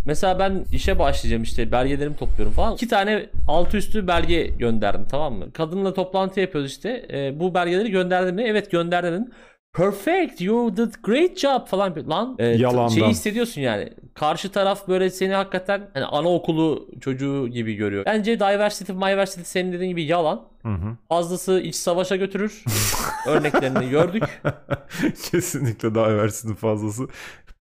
Mesela 0.06 0.38
ben 0.38 0.64
işe 0.72 0.98
başlayacağım 0.98 1.42
işte 1.42 1.72
belgelerimi 1.72 2.16
topluyorum 2.16 2.54
falan. 2.54 2.74
İki 2.74 2.88
tane 2.88 3.26
altı 3.48 3.76
üstü 3.76 4.06
belge 4.06 4.46
gönderdim 4.46 5.06
tamam 5.10 5.34
mı? 5.34 5.52
Kadınla 5.52 5.94
toplantı 5.94 6.40
yapıyoruz 6.40 6.70
işte. 6.70 7.06
Ee, 7.12 7.40
bu 7.40 7.54
belgeleri 7.54 7.90
gönderdim 7.90 8.34
mi? 8.34 8.42
Evet 8.42 8.70
gönderdim. 8.70 9.30
Perfect, 9.78 10.40
you 10.40 10.76
did 10.76 10.94
great 11.02 11.36
job 11.38 11.66
falan. 11.66 12.08
Lan 12.08 12.36
e, 12.38 12.46
Yalandan. 12.46 12.88
şeyi 12.88 13.06
hissediyorsun 13.06 13.60
yani. 13.60 13.92
Karşı 14.14 14.52
taraf 14.52 14.88
böyle 14.88 15.10
seni 15.10 15.34
hakikaten 15.34 15.90
hani 15.94 16.04
anaokulu 16.04 16.88
çocuğu 17.00 17.48
gibi 17.48 17.74
görüyor. 17.74 18.04
Bence 18.06 18.40
diversity, 18.40 18.92
diversity 18.92 19.42
senin 19.44 19.72
dediğin 19.72 19.90
gibi 19.90 20.02
yalan. 20.02 20.44
Hı 20.62 20.68
hı. 20.68 20.96
Fazlası 21.08 21.60
iç 21.60 21.74
savaşa 21.74 22.16
götürür. 22.16 22.64
Örneklerini 23.26 23.90
gördük. 23.90 24.42
Kesinlikle 25.30 25.94
diversity'nin 25.94 26.54
fazlası. 26.54 27.08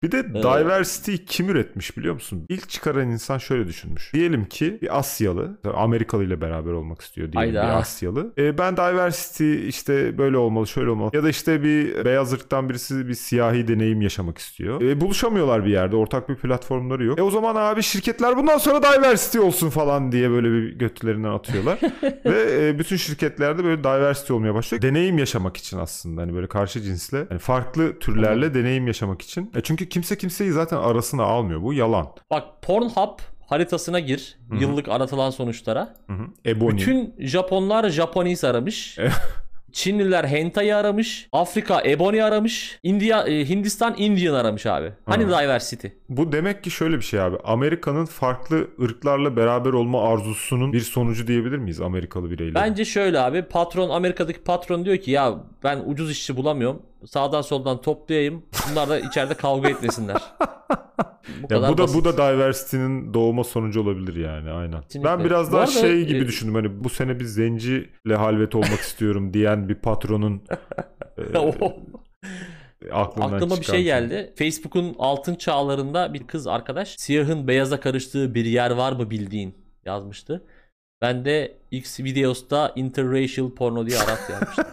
Bir 0.03 0.13
de 0.13 0.35
diversity'yi 0.35 1.25
kim 1.25 1.49
üretmiş 1.49 1.97
biliyor 1.97 2.15
musun? 2.15 2.47
İlk 2.49 2.69
çıkaran 2.69 3.09
insan 3.11 3.39
şöyle 3.39 3.67
düşünmüş. 3.69 4.15
Diyelim 4.15 4.45
ki 4.45 4.79
bir 4.83 4.99
Asyalı, 4.99 5.59
Amerikalı 5.75 6.25
ile 6.25 6.41
beraber 6.41 6.73
olmak 6.73 7.01
istiyor 7.01 7.33
diyelim 7.33 7.55
Hayda. 7.55 7.69
bir 7.69 7.79
Asyalı. 7.79 8.33
E, 8.39 8.59
ben 8.59 8.77
diversity 8.77 9.69
işte 9.69 10.19
böyle 10.19 10.37
olmalı, 10.37 10.67
şöyle 10.67 10.91
olmalı. 10.91 11.11
Ya 11.15 11.23
da 11.25 11.29
işte 11.29 11.63
bir 11.63 12.05
beyaz 12.05 12.33
ırktan 12.33 12.69
birisi 12.69 13.09
bir 13.09 13.15
siyahi 13.15 13.69
deneyim 13.69 14.01
yaşamak 14.01 14.39
istiyor. 14.39 14.81
E, 14.83 15.01
buluşamıyorlar 15.01 15.65
bir 15.65 15.71
yerde. 15.71 15.97
Ortak 15.97 16.29
bir 16.29 16.37
platformları 16.37 17.05
yok. 17.05 17.19
E 17.19 17.23
o 17.23 17.31
zaman 17.31 17.57
abi 17.57 17.83
şirketler 17.83 18.37
bundan 18.37 18.59
sonra 18.59 18.83
diversity 18.83 19.39
olsun 19.39 19.71
falan 19.71 20.13
diye 20.13 20.31
böyle 20.31 20.51
bir 20.53 20.73
götülerinden 20.79 21.31
atıyorlar. 21.31 21.79
Ve 22.25 22.69
e, 22.69 22.79
bütün 22.79 22.97
şirketlerde 22.97 23.65
böyle 23.65 23.85
diversity 23.85 24.33
olmaya 24.33 24.55
başlıyor. 24.55 24.83
Deneyim 24.83 25.19
yaşamak 25.19 25.57
için 25.57 25.79
aslında. 25.79 26.23
Hani 26.23 26.35
böyle 26.35 26.47
karşı 26.47 26.81
cinsle, 26.81 27.27
hani 27.29 27.39
farklı 27.39 27.99
türlerle 27.99 28.55
deneyim 28.55 28.87
yaşamak 28.87 29.23
için. 29.23 29.51
E 29.55 29.61
çünkü 29.61 29.89
kimse 29.95 30.19
kimseyi 30.19 30.51
zaten 30.53 30.77
arasına 30.77 31.23
almıyor. 31.23 31.63
Bu 31.63 31.75
yalan. 31.75 32.07
Bak 32.31 32.45
Pornhub 32.63 33.19
haritasına 33.47 34.01
gir. 34.01 34.39
Yıllık 34.61 34.89
aratılan 34.89 35.31
sonuçlara. 35.31 35.95
Hı 36.07 36.13
hı. 36.13 36.27
Ebony. 36.47 36.77
Bütün 36.77 37.15
Japonlar 37.19 37.89
Japanese 37.89 38.49
aramış. 38.49 38.99
Çinliler 39.73 40.25
hentai 40.25 40.75
aramış. 40.75 41.29
Afrika 41.33 41.83
ebony 41.87 42.23
aramış. 42.23 42.79
India, 42.83 43.27
e, 43.27 43.49
Hindistan 43.49 43.95
Indian 43.99 44.35
aramış 44.35 44.67
abi. 44.67 44.93
Hani 45.07 45.25
Ha. 45.25 45.43
diversity? 45.43 45.87
Bu 46.09 46.33
demek 46.33 46.65
ki 46.65 46.71
şöyle 46.71 46.97
bir 46.97 47.03
şey 47.03 47.21
abi. 47.21 47.37
Amerika'nın 47.45 48.05
farklı 48.05 48.69
ırklarla 48.83 49.37
beraber 49.37 49.71
olma 49.73 50.09
arzusunun 50.09 50.73
bir 50.73 50.81
sonucu 50.81 51.27
diyebilir 51.27 51.59
miyiz 51.59 51.81
Amerikalı 51.81 52.31
bireyler? 52.31 52.55
Bence 52.55 52.85
şöyle 52.85 53.21
abi 53.21 53.43
patron 53.43 53.91
Amerika'daki 53.91 54.41
patron 54.43 54.85
diyor 54.85 54.97
ki 54.97 55.11
ya 55.11 55.35
ben 55.65 55.83
ucuz 55.87 56.11
işçi 56.11 56.37
bulamıyorum. 56.37 56.83
Sağdan 57.07 57.43
soldan 57.43 57.81
toplayayım. 57.81 58.43
Bunlar 58.71 58.89
da 58.89 58.99
içeride 58.99 59.35
kavga 59.35 59.69
etmesinler. 59.69 60.23
Bu 61.43 61.55
Ya 61.55 61.69
bu 61.69 61.79
da 61.79 61.83
basit. 61.83 61.97
bu 61.97 62.05
da 62.05 62.13
diversity'nin 62.13 63.15
doğma 63.15 63.45
sonucu 63.45 63.81
olabilir 63.81 64.17
yani 64.17 64.51
aynen. 64.51 64.83
Kesinlikle. 64.83 65.11
Ben 65.11 65.25
biraz 65.25 65.53
daha 65.53 65.61
arada, 65.61 65.71
şey 65.73 66.05
gibi 66.07 66.19
e, 66.19 66.27
düşündüm 66.27 66.55
hani 66.55 66.85
bu 66.85 66.89
sene 66.89 67.21
bir 67.21 67.25
zenciyle 67.25 68.17
halvet 68.17 68.55
olmak 68.55 68.81
istiyorum 68.81 69.35
diyen 69.35 69.69
bir 69.69 69.75
patronun 69.75 70.43
e, 71.19 71.39
aklından 72.93 73.33
Aklıma 73.33 73.57
bir 73.57 73.65
şey 73.65 73.83
geldi. 73.83 74.35
Facebook'un 74.39 74.97
altın 74.99 75.35
çağlarında 75.35 76.15
bir 76.15 76.27
kız 76.27 76.47
arkadaş 76.47 76.95
siyahın 76.99 77.49
beyaza 77.49 77.81
karıştığı 77.81 78.35
bir 78.35 78.45
yer 78.45 78.71
var 78.71 78.93
mı 78.93 79.11
bildiğin 79.11 79.55
yazmıştı. 79.85 80.45
Ben 81.03 81.25
de 81.25 81.59
X 81.71 82.01
videos'ta 82.01 82.73
interracial 82.77 83.51
porno 83.51 83.87
diye 83.87 83.99
arat 83.99 84.31
yazmıştım. 84.31 84.65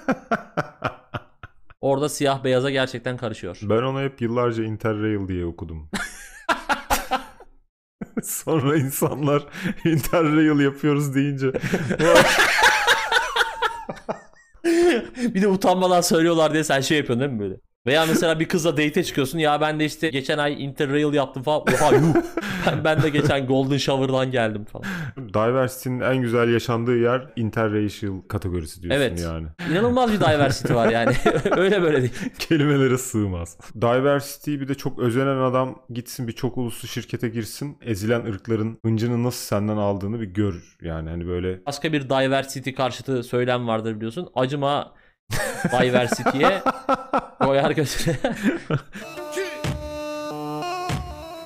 Orada 1.81 2.09
siyah 2.09 2.43
beyaza 2.43 2.69
gerçekten 2.69 3.17
karışıyor. 3.17 3.57
Ben 3.63 3.81
onu 3.83 4.01
hep 4.01 4.21
yıllarca 4.21 4.63
Interrail 4.63 5.27
diye 5.27 5.45
okudum. 5.45 5.89
Sonra 8.23 8.77
insanlar 8.77 9.43
Interrail 9.85 10.59
yapıyoruz 10.59 11.15
deyince 11.15 11.51
bir 15.35 15.41
de 15.41 15.47
utanmadan 15.47 16.01
söylüyorlar 16.01 16.53
diye 16.53 16.63
sen 16.63 16.81
şey 16.81 16.97
yapıyorsun 16.97 17.21
değil 17.21 17.31
mi 17.31 17.39
böyle? 17.39 17.55
Veya 17.87 18.05
mesela 18.05 18.39
bir 18.39 18.47
kızla 18.47 18.71
date'e 18.71 19.03
çıkıyorsun. 19.03 19.39
Ya 19.39 19.61
ben 19.61 19.79
de 19.79 19.85
işte 19.85 20.09
geçen 20.09 20.37
ay 20.37 20.63
interrail 20.65 21.13
yaptım 21.13 21.43
falan. 21.43 21.61
Oha 21.61 21.95
yuh. 21.95 22.15
Ben, 22.67 22.83
ben 22.83 23.03
de 23.03 23.09
geçen 23.09 23.47
golden 23.47 23.77
shower'dan 23.77 24.31
geldim 24.31 24.65
falan. 24.65 24.85
diversity'nin 25.17 25.99
en 25.99 26.17
güzel 26.21 26.53
yaşandığı 26.53 26.97
yer 26.97 27.27
interracial 27.35 28.21
kategorisi 28.29 28.81
diyorsun 28.83 29.01
Evet. 29.01 29.21
yani. 29.23 29.47
İnanılmaz 29.71 30.11
bir 30.13 30.19
diversity 30.19 30.73
var 30.73 30.89
yani. 30.89 31.13
Öyle 31.57 31.81
böyle 31.81 32.01
değil. 32.01 32.13
Kelimelere 32.39 32.97
sığmaz. 32.97 33.57
Diversity 33.81 34.53
bir 34.55 34.67
de 34.67 34.75
çok 34.75 34.99
özenen 34.99 35.37
adam 35.37 35.81
gitsin 35.89 36.27
bir 36.27 36.33
çok 36.33 36.57
uluslu 36.57 36.87
şirkete 36.87 37.29
girsin. 37.29 37.77
Ezilen 37.81 38.25
ırkların 38.25 38.79
hıncını 38.85 39.23
nasıl 39.23 39.45
senden 39.45 39.77
aldığını 39.77 40.21
bir 40.21 40.27
gör. 40.27 40.77
Yani 40.81 41.09
hani 41.09 41.27
böyle 41.27 41.65
Başka 41.65 41.93
bir 41.93 42.09
diversity 42.09 42.71
karşıtı 42.71 43.23
söylem 43.23 43.67
vardır 43.67 43.95
biliyorsun. 43.95 44.29
Acıma 44.35 44.93
diversity'ye 45.81 46.61
koyar 47.51 47.71
götüre. 47.71 48.15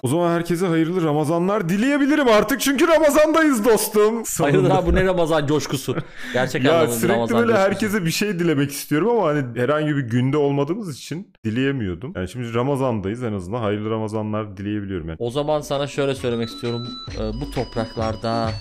O 0.03 0.07
zaman 0.07 0.29
herkese 0.35 0.67
hayırlı 0.67 1.03
Ramazanlar 1.03 1.69
dileyebilirim 1.69 2.27
artık 2.27 2.61
çünkü 2.61 2.87
Ramazandayız 2.87 3.65
dostum. 3.65 4.23
Hayırdır 4.37 4.59
Sonunda. 4.59 4.77
abi 4.77 4.87
bu 4.91 4.95
ne 4.95 5.03
Ramazan 5.05 5.47
coşkusu. 5.47 5.95
Gerçek 6.33 6.63
Ya 6.63 6.87
sürekli 6.87 7.09
Ramazan 7.15 7.37
böyle 7.37 7.51
coşkusu. 7.51 7.67
herkese 7.69 8.05
bir 8.05 8.11
şey 8.11 8.39
dilemek 8.39 8.71
istiyorum 8.71 9.09
ama 9.09 9.27
hani 9.27 9.43
herhangi 9.59 9.95
bir 9.95 10.01
günde 10.01 10.37
olmadığımız 10.37 10.97
için 10.97 11.33
dileyemiyordum. 11.45 12.13
Yani 12.15 12.29
şimdi 12.29 12.53
Ramazan'dayız 12.53 13.23
en 13.23 13.33
azından 13.33 13.61
hayırlı 13.61 13.89
Ramazanlar 13.89 14.57
dileyebiliyorum 14.57 15.07
yani. 15.07 15.17
O 15.19 15.31
zaman 15.31 15.61
sana 15.61 15.87
şöyle 15.87 16.15
söylemek 16.15 16.49
istiyorum. 16.49 16.87
Ee, 17.17 17.19
bu 17.41 17.51
topraklarda 17.51 18.51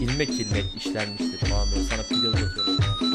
ilmek 0.00 0.28
ilmek 0.28 0.64
işlenmiştir 0.76 1.48
falan 1.48 1.66
böyle 1.74 1.82
sana 1.84 2.02
pidil 2.02 3.05